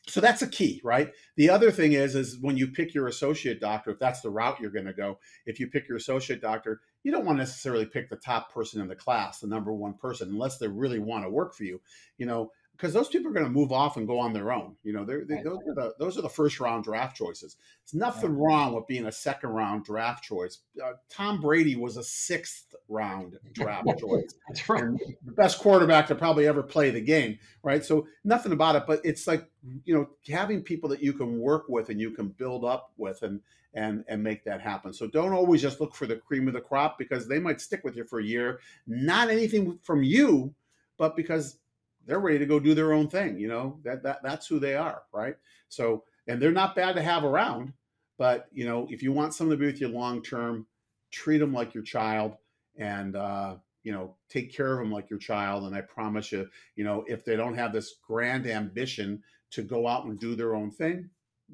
[0.07, 1.11] so that's a key, right?
[1.37, 4.59] The other thing is, is when you pick your associate doctor, if that's the route
[4.59, 7.85] you're going to go, if you pick your associate doctor, you don't want to necessarily
[7.85, 11.23] pick the top person in the class, the number one person, unless they really want
[11.23, 11.79] to work for you.
[12.17, 14.75] You know, because those people are going to move off and go on their own.
[14.83, 17.55] You know, they're, they, those are the those are the first round draft choices.
[17.83, 20.59] There's nothing wrong with being a second round draft choice.
[20.83, 24.33] Uh, Tom Brady was a sixth round draft choice.
[24.47, 24.83] That's right.
[25.25, 27.83] The best quarterback to probably ever play the game, right?
[27.83, 29.49] So nothing about it, but it's like
[29.85, 33.23] you know having people that you can work with and you can build up with
[33.23, 33.39] and
[33.73, 34.93] and and make that happen.
[34.93, 37.83] So don't always just look for the cream of the crop because they might stick
[37.83, 38.59] with you for a year.
[38.85, 40.53] Not anything from you,
[40.97, 41.59] but because
[42.05, 43.37] they're ready to go do their own thing.
[43.37, 45.35] You know that that that's who they are, right?
[45.69, 47.73] So and they're not bad to have around,
[48.17, 50.67] but you know if you want someone to be with you long term,
[51.11, 52.35] treat them like your child,
[52.77, 55.63] and uh, you know take care of them like your child.
[55.63, 59.87] And I promise you, you know if they don't have this grand ambition to go
[59.87, 61.09] out and do their own thing,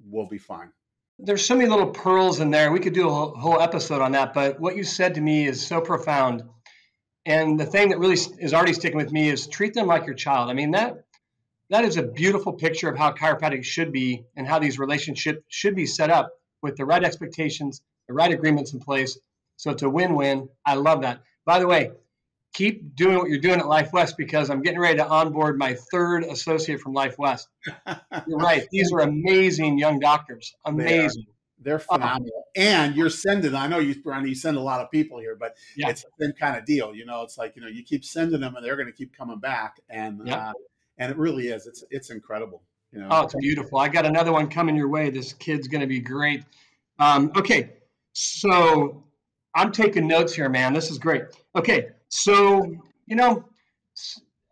[0.06, 0.72] we'll be fine.
[1.20, 2.72] There's so many little pearls in there.
[2.72, 5.66] We could do a whole episode on that, but what you said to me is
[5.66, 6.44] so profound
[7.26, 10.16] and the thing that really is already sticking with me is treat them like your
[10.16, 10.50] child.
[10.50, 11.04] I mean that
[11.72, 15.74] that is a beautiful picture of how chiropractic should be and how these relationships should
[15.74, 19.18] be set up with the right expectations, the right agreements in place.
[19.56, 20.50] So it's a win-win.
[20.66, 21.22] I love that.
[21.46, 21.92] By the way,
[22.54, 25.76] keep doing what you're doing at Life West because I'm getting ready to onboard my
[25.92, 27.48] third associate from Life West.
[28.28, 28.68] You're right.
[28.72, 30.54] These are amazing young doctors.
[30.66, 31.26] Amazing.
[31.64, 32.46] They're phenomenal.
[32.56, 35.56] and you're sending, I know you, Ronnie, you send a lot of people here, but
[35.78, 35.90] yeah.
[35.90, 36.94] it's the same kind of deal.
[36.96, 39.16] You know, it's like, you know, you keep sending them and they're going to keep
[39.16, 39.80] coming back.
[39.90, 40.40] And, yep.
[40.40, 40.54] uh,
[40.98, 41.68] and it really is.
[41.68, 42.64] It's, it's incredible.
[42.92, 43.08] You know?
[43.12, 43.80] Oh, it's beautiful.
[43.80, 45.10] I got another one coming your way.
[45.10, 46.44] This kid's going to be great.
[47.00, 47.74] Um, okay.
[48.14, 49.04] So
[49.56, 50.74] I'm taking notes here, man.
[50.74, 51.24] This is great.
[51.56, 51.90] Okay.
[52.10, 53.46] So, you know,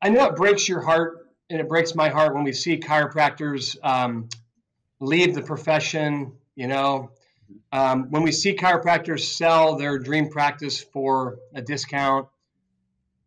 [0.02, 3.78] I know it breaks your heart and it breaks my heart when we see chiropractors
[3.84, 4.30] um,
[5.00, 7.12] leave the profession you know,
[7.72, 12.28] um, when we see chiropractors sell their dream practice for a discount,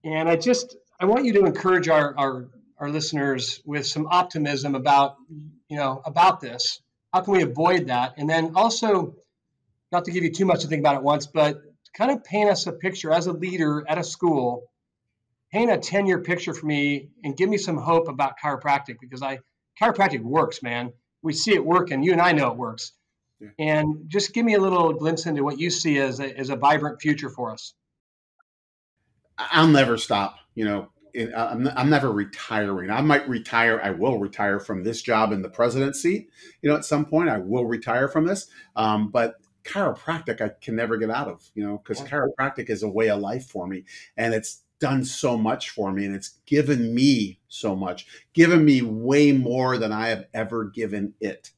[0.05, 4.75] and I just I want you to encourage our, our our listeners with some optimism
[4.75, 5.16] about
[5.66, 6.83] you know about this.
[7.11, 8.12] How can we avoid that?
[8.18, 9.14] And then also,
[9.90, 11.62] not to give you too much to think about at once, but
[11.97, 14.64] kind of paint us a picture as a leader at a school.
[15.53, 19.23] Paint a 10 year picture for me and give me some hope about chiropractic because
[19.23, 19.38] I
[19.81, 20.92] chiropractic works, man.
[21.23, 22.03] We see it working.
[22.03, 22.92] You and I know it works.
[23.59, 26.57] And just give me a little glimpse into what you see as a, as a
[26.57, 27.74] vibrant future for us.
[29.38, 30.37] I'll never stop.
[30.55, 30.88] You know,
[31.37, 32.90] I'm, I'm never retiring.
[32.90, 33.81] I might retire.
[33.83, 36.28] I will retire from this job in the presidency.
[36.62, 38.48] You know, at some point, I will retire from this.
[38.76, 41.42] Um, but chiropractic, I can never get out of.
[41.55, 42.09] You know, because yeah.
[42.09, 43.85] chiropractic is a way of life for me,
[44.16, 48.83] and it's done so much for me, and it's given me so much, given me
[48.83, 51.52] way more than I have ever given it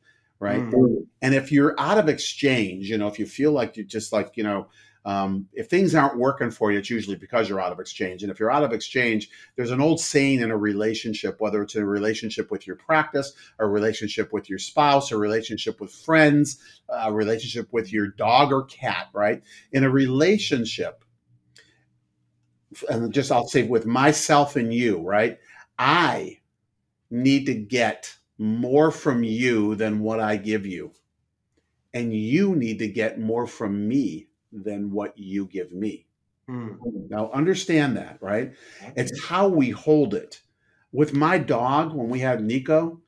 [0.45, 0.61] right?
[0.61, 1.07] Mm.
[1.23, 4.33] And if you're out of exchange, you know, if you feel like you're just like,
[4.37, 4.69] you know,
[5.07, 8.23] um, if things aren't working for you, it's usually because you're out of exchange.
[8.23, 11.77] And if you're out of exchange, there's an old saying in a relationship, whether it's
[11.77, 16.59] a relationship with your practice, a relationship with your spouse, a relationship with friends,
[16.91, 19.43] a relationship with your dog or cat, right?
[19.73, 21.05] In a relationship,
[22.91, 25.39] and just I'll say with myself and you, right?
[25.79, 26.41] I
[27.11, 30.93] need to get more from you than what I give you.
[31.93, 36.07] And you need to get more from me than what you give me.
[36.47, 36.73] Hmm.
[37.09, 38.53] Now, understand that, right?
[38.97, 40.43] It's how we hold it.
[40.93, 43.01] With my dog, when we had Nico,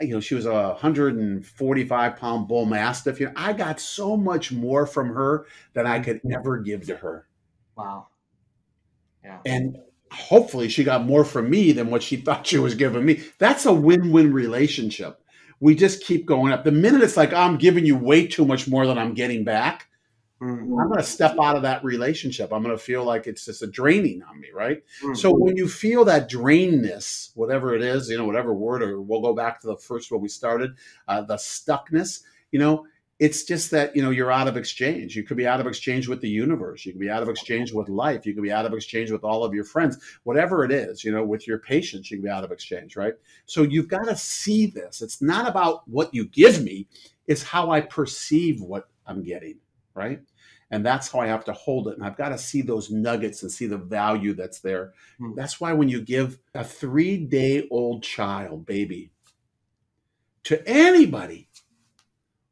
[0.00, 3.20] you know, she was a 145 pound bull mastiff.
[3.20, 6.96] You know, I got so much more from her than I could ever give to
[6.96, 7.26] her.
[7.76, 8.08] Wow.
[9.22, 9.40] Yeah.
[9.44, 9.76] And
[10.10, 13.22] hopefully she got more from me than what she thought she was giving me.
[13.38, 15.22] That's a win win relationship.
[15.60, 16.64] We just keep going up.
[16.64, 19.90] The minute it's like, I'm giving you way too much more than I'm getting back,
[20.42, 20.78] Mm-hmm.
[20.78, 22.50] I'm going to step out of that relationship.
[22.52, 24.82] I'm going to feel like it's just a draining on me, right?
[25.02, 25.14] Mm-hmm.
[25.14, 29.20] So when you feel that drainness, whatever it is, you know, whatever word, or we'll
[29.20, 30.76] go back to the first where we started,
[31.08, 32.86] uh, the stuckness, you know,
[33.20, 35.14] it's just that you know you're out of exchange.
[35.14, 36.84] You could be out of exchange with the universe.
[36.84, 38.26] You could be out of exchange with life.
[38.26, 39.98] You could be out of exchange with all of your friends.
[40.24, 43.14] Whatever it is you know with your patients you can be out of exchange right?
[43.46, 45.02] So you've got to see this.
[45.02, 46.88] It's not about what you give me.
[47.28, 49.60] It's how i perceive what i'm getting
[49.94, 50.20] right?
[50.70, 51.96] And that's how I have to hold it.
[51.96, 54.92] And I've got to see those nuggets and see the value that's there.
[55.20, 55.34] Mm.
[55.34, 59.10] That's why when you give a three day old child, baby,
[60.44, 61.48] to anybody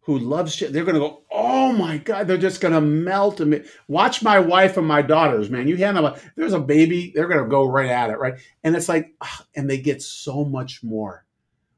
[0.09, 3.41] who loves shit, they're to go, oh my God, they're just to melt.
[3.41, 5.69] And watch my wife and my daughters, man.
[5.69, 8.37] You hand them a, there's a baby, they're to go right at it, right?
[8.65, 11.27] And it's like, ah, and they get so much more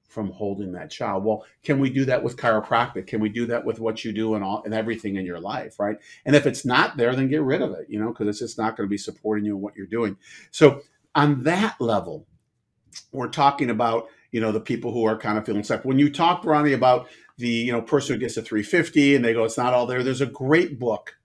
[0.07, 1.25] from holding that child.
[1.25, 3.09] Well, can we do that with chiropractic?
[3.09, 5.81] Can we do that with what you do and all and everything in your life,
[5.81, 5.99] right?
[6.25, 8.59] And if it's not there, then get rid of it, you know, because it's just
[8.59, 10.17] not to be supporting you in what you're doing.
[10.53, 10.83] So
[11.17, 12.29] on that level,
[13.11, 15.85] we're talking about you know the people who are kind of feeling stuck.
[15.85, 17.09] When you talk, Ronnie, about
[17.41, 20.03] the you know person who gets to 350 and they go, it's not all there.
[20.03, 21.17] There's a great book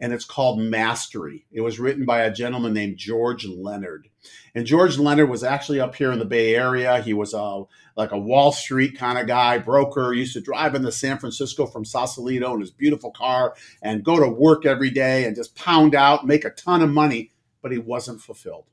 [0.00, 1.46] and it's called Mastery.
[1.50, 4.08] It was written by a gentleman named George Leonard.
[4.54, 7.02] And George Leonard was actually up here in the Bay Area.
[7.02, 7.64] He was a
[7.96, 11.84] like a Wall Street kind of guy, broker, used to drive into San Francisco from
[11.84, 16.26] Sausalito in his beautiful car and go to work every day and just pound out,
[16.26, 18.66] make a ton of money, but he wasn't fulfilled.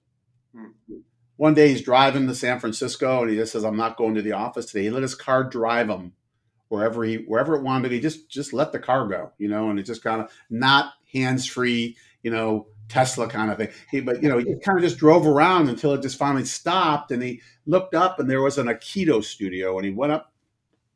[0.56, 0.98] Mm-hmm.
[1.38, 4.22] One day he's driving to San Francisco and he just says, I'm not going to
[4.22, 4.84] the office today.
[4.84, 6.14] He let his car drive him
[6.70, 8.00] wherever he wherever it wanted to be.
[8.00, 11.46] Just just let the car go, you know, and it just kind of not hands
[11.46, 13.70] free, you know, Tesla kind of thing.
[13.92, 17.12] He, but you know, he kind of just drove around until it just finally stopped,
[17.12, 20.34] and he looked up, and there was an Aikido studio, and he went up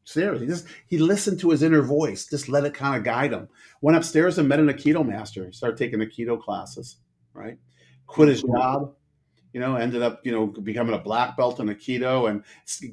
[0.04, 0.42] stairs.
[0.42, 3.48] He just he listened to his inner voice, just let it kind of guide him.
[3.82, 5.46] Went upstairs and met an Aikido master.
[5.46, 6.98] He started taking Aikido classes.
[7.34, 7.58] Right,
[8.08, 8.96] quit his job,
[9.54, 12.44] you know, ended up, you know, becoming a black belt in Aikido and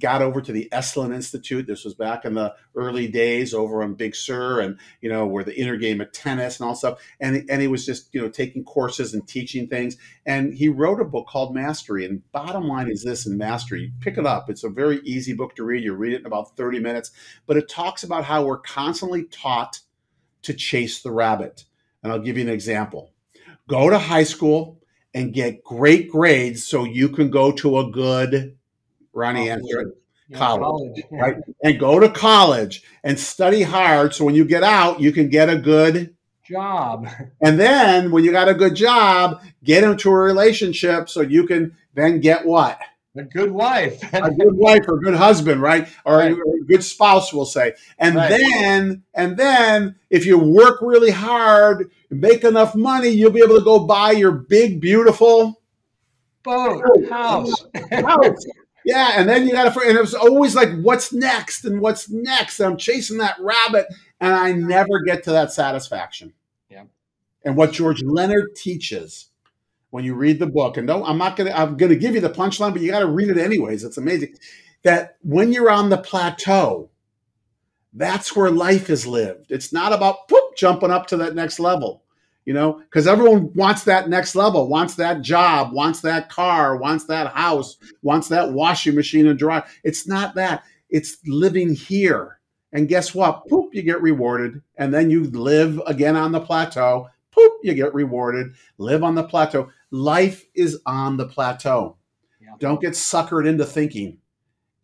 [0.01, 1.67] got over to the Esalen Institute.
[1.67, 5.45] This was back in the early days over on Big Sur and, you know, where
[5.45, 6.99] the inner game of tennis and all stuff.
[7.21, 9.97] And, and he was just, you know, taking courses and teaching things.
[10.25, 12.07] And he wrote a book called Mastery.
[12.07, 14.49] And bottom line is this in Mastery, pick it up.
[14.49, 15.85] It's a very easy book to read.
[15.85, 17.11] You read it in about 30 minutes,
[17.47, 19.81] but it talks about how we're constantly taught
[20.43, 21.65] to chase the rabbit.
[22.03, 23.13] And I'll give you an example.
[23.69, 24.81] Go to high school,
[25.17, 28.55] and get great grades so you can go to a good
[29.15, 29.95] Ronnie answered
[30.35, 31.37] college, college right?
[31.65, 35.49] And go to college and study hard so when you get out, you can get
[35.49, 37.09] a good job.
[37.41, 41.77] And then when you got a good job, get into a relationship so you can
[41.95, 42.79] then get what?
[43.19, 45.89] A good wife, a good wife or good husband, right?
[46.05, 46.33] Or right.
[46.33, 47.75] a good spouse, we'll say.
[47.99, 48.29] And right.
[48.31, 53.65] then, and then, if you work really hard, make enough money, you'll be able to
[53.65, 55.61] go buy your big, beautiful
[56.43, 58.47] boat, house, house.
[58.85, 62.09] Yeah, and then you got to, and it was always like, what's next, and what's
[62.09, 62.61] next?
[62.61, 63.87] And I'm chasing that rabbit,
[64.21, 66.33] and I never get to that satisfaction.
[66.71, 66.85] Yeah.
[67.45, 69.27] And what George Leonard teaches
[69.97, 72.75] when you read the book, and I'm not gonna, I'm gonna give you the punchline,
[72.75, 73.83] but you got to read it anyways.
[73.83, 74.35] It's amazing
[74.83, 76.91] that when you're on the plateau,
[77.95, 79.47] that's where life is lived.
[79.49, 82.05] It's not about poop jumping up to that next level,
[82.45, 87.07] you know, because everyone wants that next level, wants that job, wants that car, wants
[87.07, 89.65] that house, wants that washing machine and dryer.
[89.83, 90.63] It's not that.
[90.91, 92.39] It's living here.
[92.71, 93.49] And guess what?
[93.49, 94.61] Poop, you get rewarded.
[94.77, 97.09] And then you live again on the plateau.
[97.37, 98.55] Poop, you get rewarded.
[98.79, 99.69] Live on the plateau.
[99.91, 101.97] Life is on the plateau.
[102.41, 102.55] Yeah.
[102.59, 104.19] Don't get suckered into thinking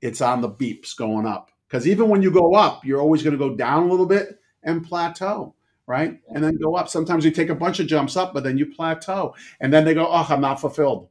[0.02, 1.50] it's on the beeps going up.
[1.66, 4.38] Because even when you go up, you're always going to go down a little bit
[4.62, 5.54] and plateau,
[5.86, 6.20] right?
[6.28, 6.34] Yeah.
[6.34, 6.88] And then go up.
[6.88, 9.34] Sometimes you take a bunch of jumps up, but then you plateau.
[9.60, 11.08] And then they go, oh, I'm not fulfilled.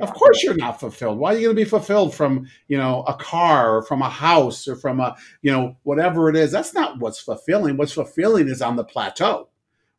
[0.00, 1.18] Of course you're not fulfilled.
[1.18, 4.08] Why are you going to be fulfilled from, you know, a car or from a
[4.08, 6.50] house or from a, you know, whatever it is?
[6.50, 7.76] That's not what's fulfilling.
[7.76, 9.48] What's fulfilling is on the plateau,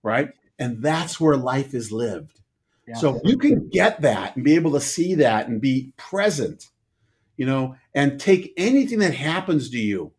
[0.02, 0.30] right?
[0.60, 2.40] And that's where life is lived.
[3.00, 6.70] So you can get that and be able to see that and be present,
[7.38, 10.12] you know, and take anything that happens to you,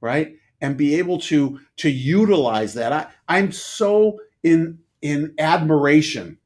[0.00, 0.34] right?
[0.60, 2.92] And be able to to utilize that.
[2.92, 6.38] I, I'm so in in admiration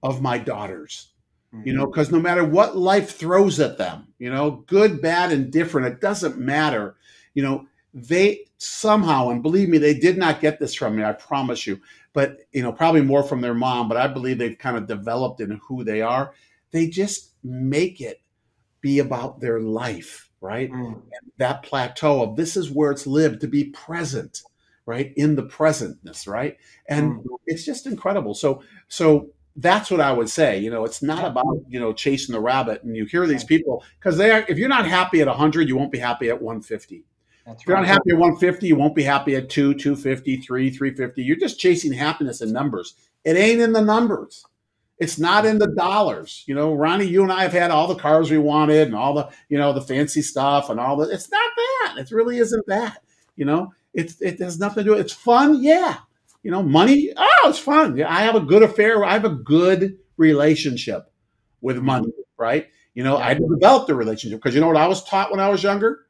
[0.00, 1.08] of my daughters,
[1.52, 1.66] mm-hmm.
[1.66, 2.18] you know, because mm-hmm.
[2.18, 6.38] no matter what life throws at them, you know, good, bad, and different, it doesn't
[6.38, 6.94] matter.
[7.34, 11.12] you know, they somehow, and believe me, they did not get this from me, I
[11.12, 11.80] promise you,
[12.12, 15.40] but, you know, probably more from their mom, but I believe they've kind of developed
[15.40, 16.34] in who they are.
[16.70, 18.20] They just make it
[18.82, 20.70] be about their life, right?
[20.70, 21.00] Mm.
[21.38, 24.42] that plateau of this is where it's lived to be present,
[24.84, 25.14] right?
[25.16, 26.58] In the presentness, right?
[26.86, 27.24] And mm.
[27.46, 28.34] it's just incredible.
[28.34, 30.58] So, so that's what I would say.
[30.58, 32.82] You know, it's not about you know chasing the rabbit.
[32.82, 34.44] And you hear these people because they are.
[34.48, 37.04] If you're not happy at 100, you won't be happy at 150.
[37.50, 40.70] That's if you're not happy at 150, you won't be happy at 2, 250, 3,
[40.70, 41.22] 350.
[41.22, 42.94] You're just chasing happiness in numbers.
[43.24, 44.44] It ain't in the numbers.
[44.98, 46.44] It's not in the dollars.
[46.46, 49.14] You know, Ronnie, you and I have had all the cars we wanted and all
[49.14, 51.96] the, you know, the fancy stuff and all the it's not that.
[51.98, 53.02] It really isn't that.
[53.34, 54.90] You know, it's it has nothing to do.
[54.92, 55.96] With it's fun, yeah.
[56.42, 57.96] You know, money, oh, it's fun.
[57.96, 59.04] Yeah, I have a good affair.
[59.04, 61.10] I have a good relationship
[61.62, 62.68] with money, right?
[62.94, 65.48] You know, I developed a relationship because you know what I was taught when I
[65.48, 66.06] was younger?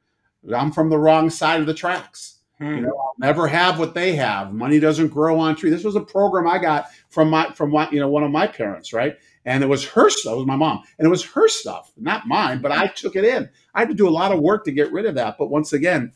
[0.54, 2.38] I'm from the wrong side of the tracks.
[2.58, 2.76] Hmm.
[2.76, 4.52] You know, I'll never have what they have.
[4.52, 5.72] Money doesn't grow on trees.
[5.72, 8.46] This was a program I got from my from what you know one of my
[8.46, 9.16] parents, right?
[9.46, 10.34] And it was her stuff.
[10.34, 12.60] It was my mom, and it was her stuff, not mine.
[12.60, 13.48] But I took it in.
[13.74, 15.36] I had to do a lot of work to get rid of that.
[15.38, 16.12] But once again,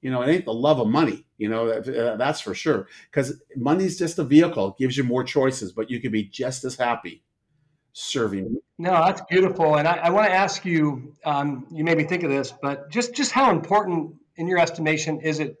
[0.00, 1.26] you know, it ain't the love of money.
[1.36, 2.88] You know, uh, that's for sure.
[3.10, 4.68] Because money's just a vehicle.
[4.68, 7.22] It gives you more choices, but you can be just as happy
[7.98, 8.56] serving.
[8.78, 9.76] No, that's beautiful.
[9.76, 11.14] And I, I want to ask you.
[11.24, 15.20] Um, you made me think of this, but just just how important, in your estimation,
[15.20, 15.56] is it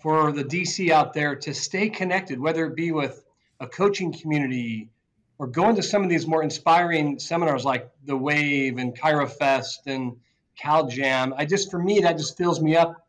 [0.00, 3.24] for the DC out there to stay connected, whether it be with
[3.58, 4.90] a coaching community
[5.38, 10.16] or going to some of these more inspiring seminars like the Wave and ChiroFest and
[10.56, 11.34] Cal Jam?
[11.36, 13.08] I just, for me, that just fills me up.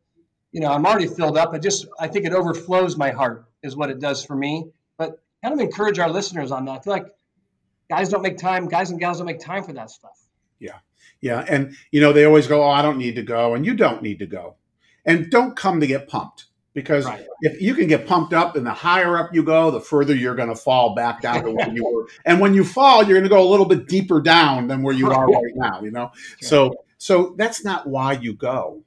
[0.51, 1.53] You know, I'm already filled up.
[1.53, 4.65] I just, I think it overflows my heart is what it does for me.
[4.97, 6.71] But kind of encourage our listeners on that.
[6.71, 7.07] I feel like
[7.89, 10.25] guys don't make time, guys and gals don't make time for that stuff.
[10.59, 10.77] Yeah.
[11.21, 11.45] Yeah.
[11.47, 13.55] And, you know, they always go, oh, I don't need to go.
[13.55, 14.55] And you don't need to go.
[15.05, 17.25] And don't come to get pumped because right.
[17.41, 20.35] if you can get pumped up and the higher up you go, the further you're
[20.35, 22.07] going to fall back down to where you were.
[22.25, 24.93] And when you fall, you're going to go a little bit deeper down than where
[24.93, 26.11] you are right now, you know?
[26.41, 28.81] So, so that's not why you go.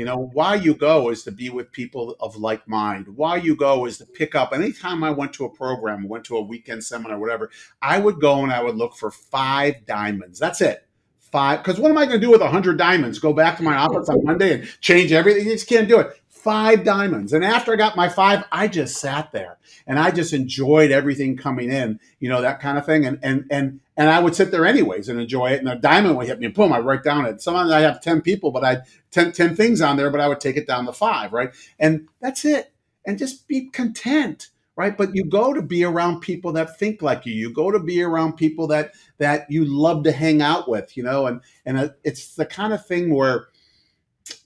[0.00, 3.06] You know, why you go is to be with people of like mind.
[3.16, 4.54] Why you go is to pick up.
[4.54, 7.50] Anytime I went to a program, went to a weekend seminar, whatever,
[7.82, 10.38] I would go and I would look for five diamonds.
[10.38, 10.86] That's it.
[11.18, 11.58] Five.
[11.58, 13.18] Because what am I going to do with a hundred diamonds?
[13.18, 15.44] Go back to my office on Monday and change everything?
[15.44, 17.34] You just can't do it five diamonds.
[17.34, 21.36] And after I got my five, I just sat there and I just enjoyed everything
[21.36, 23.04] coming in, you know, that kind of thing.
[23.04, 25.58] And and and and I would sit there anyways and enjoy it.
[25.58, 27.42] And a diamond would hit me, and boom, I write down it.
[27.42, 28.78] Sometimes I have 10 people, but I
[29.10, 31.50] 10, 10 things on there, but I would take it down to five, right?
[31.78, 32.72] And that's it.
[33.06, 34.48] And just be content.
[34.74, 34.96] Right.
[34.96, 37.34] But you go to be around people that think like you.
[37.34, 41.02] You go to be around people that that you love to hang out with, you
[41.02, 43.48] know, and and uh, it's the kind of thing where,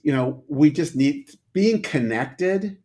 [0.03, 2.77] you know, we just need being connected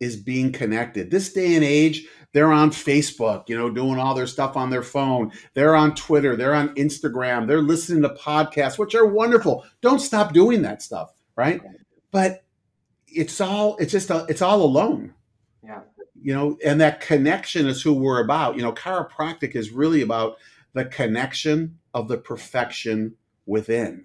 [0.00, 1.10] is being connected.
[1.10, 4.82] This day and age, they're on Facebook, you know, doing all their stuff on their
[4.82, 5.32] phone.
[5.54, 9.64] They're on Twitter, they're on Instagram, they're listening to podcasts, which are wonderful.
[9.80, 11.60] Don't stop doing that stuff, right?
[12.10, 12.44] But
[13.06, 15.14] it's all it's just a, it's all alone.
[15.64, 15.80] Yeah.
[16.20, 18.56] You know, and that connection is who we're about.
[18.56, 20.36] You know, chiropractic is really about
[20.74, 23.14] the connection of the perfection
[23.46, 24.04] within.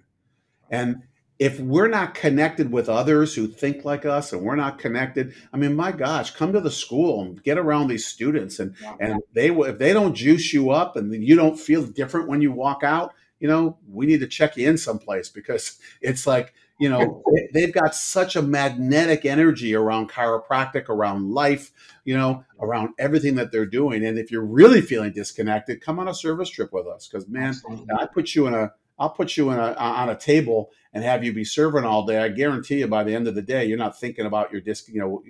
[0.70, 1.02] And
[1.42, 5.56] if we're not connected with others who think like us and we're not connected i
[5.56, 8.94] mean my gosh come to the school and get around these students and yeah.
[9.00, 12.52] and they if they don't juice you up and you don't feel different when you
[12.52, 16.88] walk out you know we need to check you in someplace because it's like you
[16.88, 21.72] know they've got such a magnetic energy around chiropractic around life
[22.04, 26.06] you know around everything that they're doing and if you're really feeling disconnected come on
[26.06, 27.86] a service trip with us because man Absolutely.
[27.98, 31.24] i put you in a I'll put you in a, on a table and have
[31.24, 32.18] you be serving all day.
[32.18, 34.88] I guarantee you, by the end of the day, you're not thinking about your disc.
[34.88, 35.22] You know,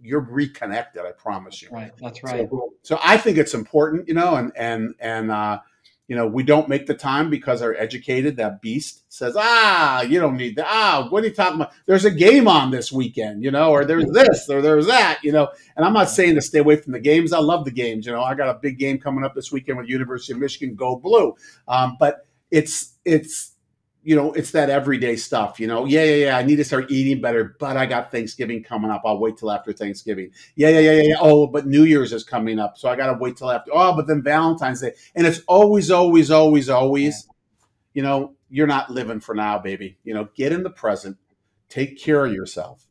[0.00, 1.02] you're reconnected.
[1.02, 1.68] I promise you.
[1.70, 1.92] Right.
[2.00, 2.48] That's right.
[2.48, 4.08] So, so I think it's important.
[4.08, 5.60] You know, and and and uh,
[6.08, 10.20] you know, we don't make the time because our educated that beast says, ah, you
[10.20, 10.66] don't need that.
[10.68, 11.72] Ah, what are you talking about?
[11.86, 15.32] There's a game on this weekend, you know, or there's this or there's that, you
[15.32, 15.48] know.
[15.76, 17.32] And I'm not saying to stay away from the games.
[17.32, 18.04] I love the games.
[18.04, 20.74] You know, I got a big game coming up this weekend with University of Michigan.
[20.74, 21.34] Go blue.
[21.66, 23.56] Um, but it's it's
[24.04, 25.84] you know it's that everyday stuff you know?
[25.84, 29.02] Yeah yeah yeah i need to start eating better but i got thanksgiving coming up.
[29.04, 30.30] I'll wait till after thanksgiving.
[30.54, 33.36] Yeah yeah yeah yeah oh but new year's is coming up so i gotta wait
[33.36, 33.72] till after.
[33.74, 34.92] Oh but then valentine's day.
[35.16, 37.28] And it's always always always always
[37.94, 39.98] you know you're not living for now baby.
[40.04, 41.16] You know get in the present.
[41.68, 42.86] Take care of yourself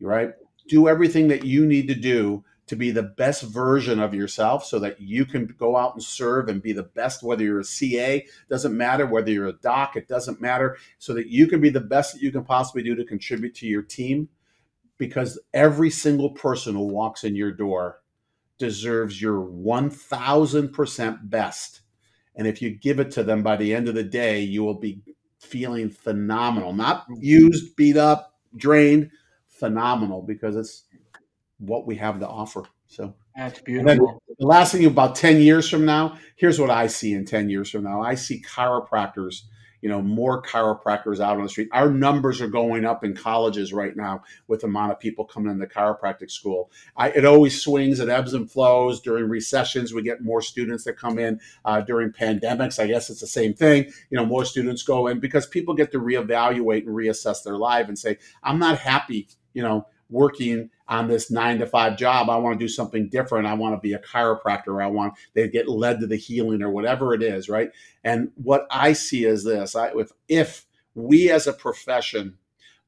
[0.00, 0.30] right?
[0.68, 4.78] Do everything that you need to do to be the best version of yourself so
[4.78, 8.26] that you can go out and serve and be the best, whether you're a CA,
[8.48, 11.80] doesn't matter, whether you're a doc, it doesn't matter, so that you can be the
[11.80, 14.28] best that you can possibly do to contribute to your team.
[14.96, 18.00] Because every single person who walks in your door
[18.58, 21.80] deserves your 1000% best.
[22.36, 24.78] And if you give it to them by the end of the day, you will
[24.78, 25.02] be
[25.40, 27.22] feeling phenomenal, not mm-hmm.
[27.22, 29.10] used, beat up, drained,
[29.48, 30.84] phenomenal because it's
[31.66, 32.64] what we have to offer.
[32.86, 34.22] So that's beautiful.
[34.38, 37.70] the last thing about 10 years from now, here's what I see in 10 years
[37.70, 38.00] from now.
[38.00, 39.42] I see chiropractors,
[39.80, 41.68] you know, more chiropractors out on the street.
[41.72, 45.50] Our numbers are going up in colleges right now with the amount of people coming
[45.50, 46.70] into chiropractic school.
[46.96, 49.00] I, it always swings, it ebbs and flows.
[49.00, 51.40] During recessions, we get more students that come in.
[51.64, 53.86] Uh, during pandemics, I guess it's the same thing.
[54.10, 57.88] You know, more students go in because people get to reevaluate and reassess their life
[57.88, 62.28] and say, I'm not happy, you know, working on this nine to five job.
[62.28, 63.46] I want to do something different.
[63.46, 64.82] I want to be a chiropractor.
[64.82, 67.70] I want they get led to the healing or whatever it is, right?
[68.02, 72.36] And what I see is this: I, if if we as a profession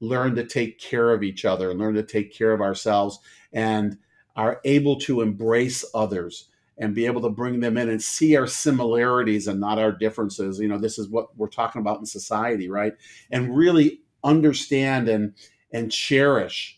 [0.01, 3.19] learn to take care of each other, learn to take care of ourselves,
[3.53, 3.99] and
[4.37, 8.47] are able to embrace others and be able to bring them in and see our
[8.47, 10.61] similarities and not our differences.
[10.61, 12.93] You know, this is what we're talking about in society, right?
[13.31, 15.35] And really understand and
[15.73, 16.76] and cherish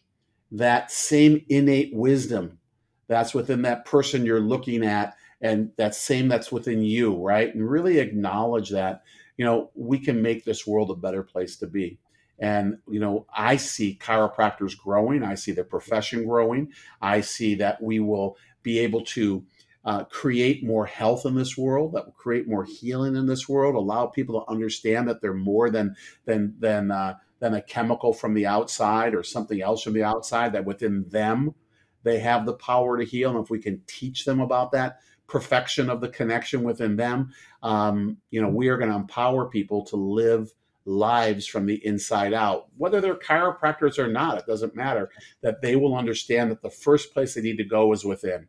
[0.53, 2.59] that same innate wisdom
[3.07, 7.55] that's within that person you're looking at and that same that's within you right?
[7.55, 9.03] And really acknowledge that
[9.37, 11.99] you know we can make this world a better place to be.
[12.41, 15.23] And you know i see chiropractors growing.
[15.23, 16.73] I see the profession growing.
[17.01, 19.45] I see that we will be able to
[19.85, 23.75] uh, create more health in this world that will create more healing in this world
[23.75, 28.35] allow people to understand that they're more than than than uh, than a chemical from
[28.35, 31.55] the outside or something else from the outside, that within them
[32.03, 33.31] they have the power to heal.
[33.31, 38.17] And if we can teach them about that perfection of the connection within them, um,
[38.31, 40.53] you know, we are going to empower people to live
[40.85, 45.11] lives from the inside out, whether they're chiropractors or not, it doesn't matter,
[45.43, 48.49] that they will understand that the first place they need to go is within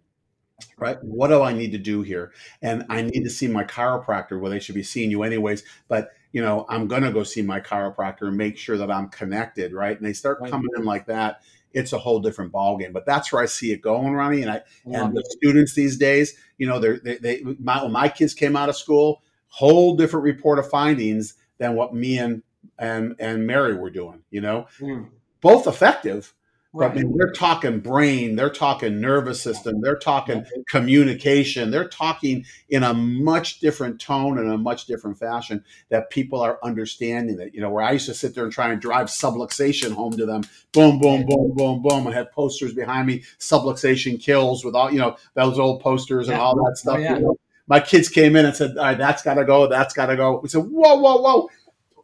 [0.78, 0.98] right?
[1.04, 2.32] What do I need to do here?
[2.62, 4.40] And I need to see my chiropractor.
[4.40, 7.42] Well, they should be seeing you anyways, but you know, I'm going to go see
[7.42, 9.98] my chiropractor and make sure that I'm connected, right?
[9.98, 10.52] And they start right.
[10.52, 11.42] coming in like that.
[11.74, 14.42] It's a whole different ballgame, but that's where I see it going, Ronnie.
[14.42, 18.10] And I and the students these days, you know, they're, they they my, when my
[18.10, 22.42] kids came out of school, whole different report of findings than what me and
[22.80, 24.24] and and Mary were doing.
[24.32, 25.10] You know, mm.
[25.42, 26.34] both effective,
[26.72, 26.92] Right.
[26.92, 32.84] I mean, they're talking brain, they're talking nervous system, they're talking communication, they're talking in
[32.84, 37.56] a much different tone and a much different fashion that people are understanding it.
[37.56, 40.28] You know, where I used to sit there and try and drive subluxation home to
[40.28, 42.06] them, boom, boom, boom, boom, boom.
[42.06, 46.38] I had posters behind me, subluxation kills with all, you know, those old posters and
[46.38, 46.44] yeah.
[46.44, 46.98] all that oh, stuff.
[46.98, 47.16] Oh, yeah.
[47.16, 47.36] you know?
[47.66, 50.16] My kids came in and said, all right, that's got to go, that's got to
[50.16, 50.40] go.
[50.40, 51.50] We said, whoa, whoa, whoa.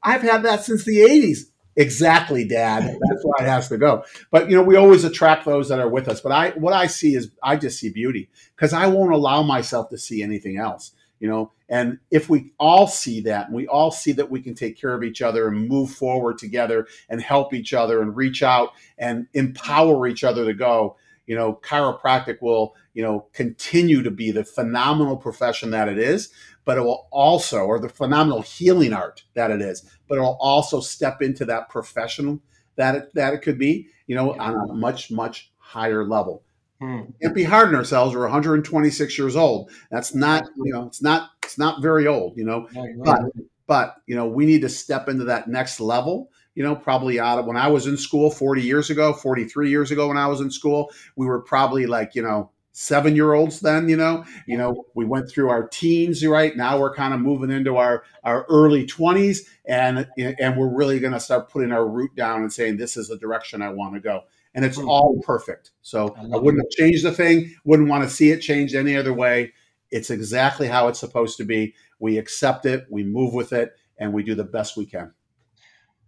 [0.02, 2.84] I've had that since the 80s Exactly, Dad.
[2.84, 4.06] That's why it has to go.
[4.32, 6.22] But you know, we always attract those that are with us.
[6.22, 9.90] But I, what I see is, I just see beauty because I won't allow myself
[9.90, 10.92] to see anything else.
[11.20, 14.54] You know, and if we all see that, and we all see that we can
[14.54, 18.44] take care of each other and move forward together and help each other and reach
[18.44, 24.12] out and empower each other to go, you know, chiropractic will, you know, continue to
[24.12, 26.30] be the phenomenal profession that it is
[26.66, 30.38] but it will also, or the phenomenal healing art that it is, but it will
[30.40, 32.40] also step into that professional
[32.76, 36.44] that it, that it could be, you know, on a much, much higher level.
[36.82, 37.04] Hmm.
[37.22, 38.14] Can't be hard on ourselves.
[38.14, 39.72] We're 126 years old.
[39.90, 42.68] That's not, you know, it's not, it's not very old, you know,
[43.04, 43.22] but,
[43.68, 47.38] but, you know, we need to step into that next level you know, probably out
[47.38, 50.40] of when I was in school 40 years ago, 43 years ago when I was
[50.40, 54.26] in school, we were probably like, you know, seven year olds then you know?
[54.46, 58.04] You know we went through our teens right now we're kind of moving into our
[58.24, 62.52] our early 20s and and we're really going to start putting our root down and
[62.52, 64.24] saying this is the direction i want to go.
[64.54, 64.88] And it's hmm.
[64.88, 65.72] all perfect.
[65.82, 68.96] So i, I wouldn't have changed the thing wouldn't want to see it changed any
[68.98, 69.54] other way.
[69.90, 71.76] It's exactly how it's supposed to be.
[72.00, 75.14] We accept it we move with it and we do the best we can.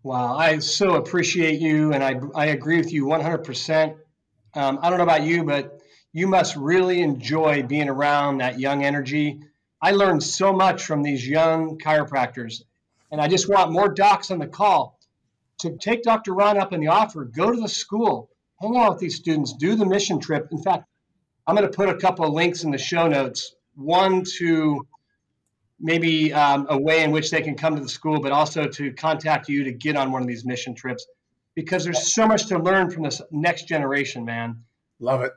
[0.03, 3.95] Wow i so appreciate you and i i agree with you 100%
[4.53, 5.76] um, i don't know about you but
[6.18, 9.39] you must really enjoy being around that young energy.
[9.80, 12.63] I learned so much from these young chiropractors,
[13.11, 14.99] and I just want more docs on the call
[15.59, 16.34] to take Dr.
[16.34, 19.76] Ron up in the offer, go to the school, hang out with these students, do
[19.76, 20.47] the mission trip.
[20.51, 20.86] In fact,
[21.45, 23.53] I'm going to put a couple of links in the show notes.
[23.76, 24.88] One to
[25.80, 28.91] maybe um, a way in which they can come to the school, but also to
[28.93, 31.05] contact you to get on one of these mission trips
[31.53, 34.63] because there's so much to learn from this next generation, man.
[34.99, 35.34] Love it.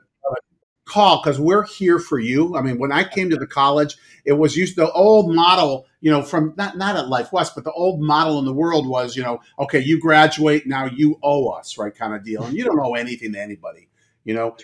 [0.91, 2.55] Call because we're here for you.
[2.55, 6.11] I mean, when I came to the college, it was used the old model, you
[6.11, 9.15] know, from not not at Life West, but the old model in the world was,
[9.15, 12.65] you know, okay, you graduate now, you owe us, right, kind of deal, and you
[12.65, 13.87] don't owe anything to anybody.
[14.25, 14.55] You know,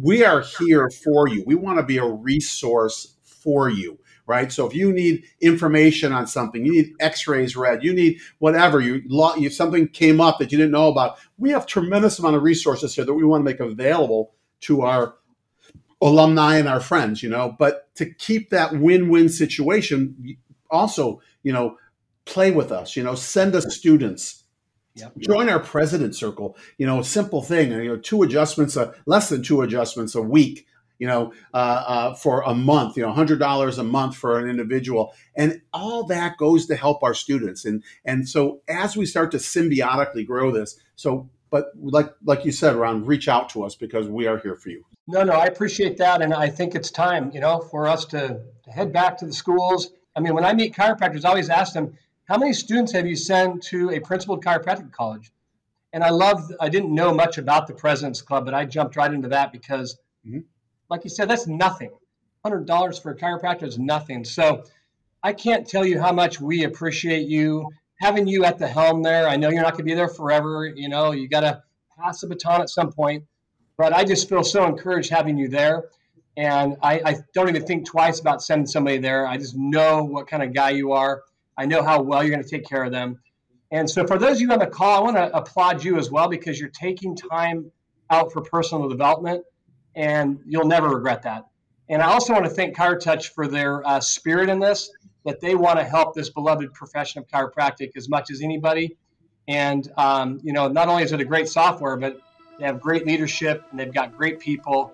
[0.00, 1.42] we are here for you.
[1.44, 3.98] We want to be a resource for you
[4.30, 4.52] right?
[4.52, 9.02] So if you need information on something, you need X-rays read, you need whatever, you,
[9.36, 11.18] you something came up that you didn't know about.
[11.36, 15.16] We have tremendous amount of resources here that we want to make available to our
[16.00, 17.54] alumni and our friends, you know.
[17.58, 20.36] But to keep that win-win situation,
[20.70, 21.76] also, you know,
[22.24, 24.44] play with us, you know, send us students.
[24.94, 25.18] Yep.
[25.18, 26.56] Join our president circle.
[26.76, 27.70] You know, simple thing.
[27.70, 30.66] You know, two adjustments, uh, less than two adjustments a week
[31.00, 34.48] you know, uh, uh, for a month, you know, hundred dollars a month for an
[34.48, 37.64] individual, and all that goes to help our students.
[37.64, 42.52] And and so as we start to symbiotically grow this, so but like like you
[42.52, 44.84] said, Ron, reach out to us because we are here for you.
[45.10, 48.40] No, no, I appreciate that, and I think it's time, you know, for us to,
[48.64, 49.90] to head back to the schools.
[50.16, 53.16] I mean, when I meet chiropractors, I always ask them, "How many students have you
[53.16, 55.32] sent to a principled chiropractic college?"
[55.92, 56.52] And I love.
[56.60, 59.98] I didn't know much about the President's Club, but I jumped right into that because.
[60.26, 60.40] Mm-hmm
[60.90, 61.90] like you said, that's nothing.
[62.44, 64.24] Hundred dollars for a chiropractor is nothing.
[64.24, 64.64] So
[65.22, 67.68] I can't tell you how much we appreciate you
[68.00, 69.28] having you at the helm there.
[69.28, 70.66] I know you're not going to be there forever.
[70.66, 71.62] You know, you got to
[71.98, 73.24] pass the baton at some point.
[73.80, 75.84] But I just feel so encouraged having you there.
[76.36, 79.26] And I, I, don't even think twice about sending somebody there.
[79.26, 81.22] I just know what kind of guy you are.
[81.56, 83.18] I know how well you're going to take care of them.
[83.70, 86.10] And so, for those of you on the call, I want to applaud you as
[86.10, 87.72] well because you're taking time
[88.10, 89.44] out for personal development
[89.94, 91.46] and you'll never regret that.
[91.88, 94.90] And I also want to thank ChiroTouch for their uh, spirit in this,
[95.24, 98.98] that they want to help this beloved profession of chiropractic as much as anybody.
[99.48, 102.20] And, um, you know, not only is it a great software, but
[102.60, 104.92] they have great leadership and they've got great people.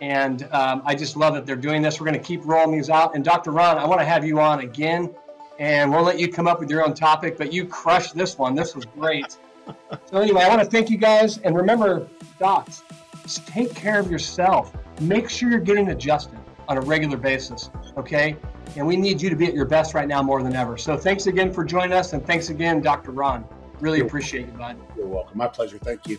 [0.00, 2.00] And um, I just love that they're doing this.
[2.00, 3.16] We're going to keep rolling these out.
[3.16, 3.50] And Dr.
[3.50, 5.12] Ron, I want to have you on again,
[5.58, 8.54] and we'll let you come up with your own topic, but you crushed this one.
[8.54, 9.36] This was great.
[10.06, 11.38] so, anyway, I want to thank you guys.
[11.38, 12.06] And remember,
[12.38, 12.84] docs,
[13.46, 14.72] take care of yourself.
[15.00, 16.38] Make sure you're getting adjusted
[16.68, 18.36] on a regular basis, okay?
[18.76, 20.78] And we need you to be at your best right now more than ever.
[20.78, 23.10] So thanks again for joining us, and thanks again, Dr.
[23.10, 23.44] Ron.
[23.80, 24.76] Really appreciate you, bud.
[24.96, 25.36] You're welcome.
[25.36, 25.78] My pleasure.
[25.78, 26.18] Thank you.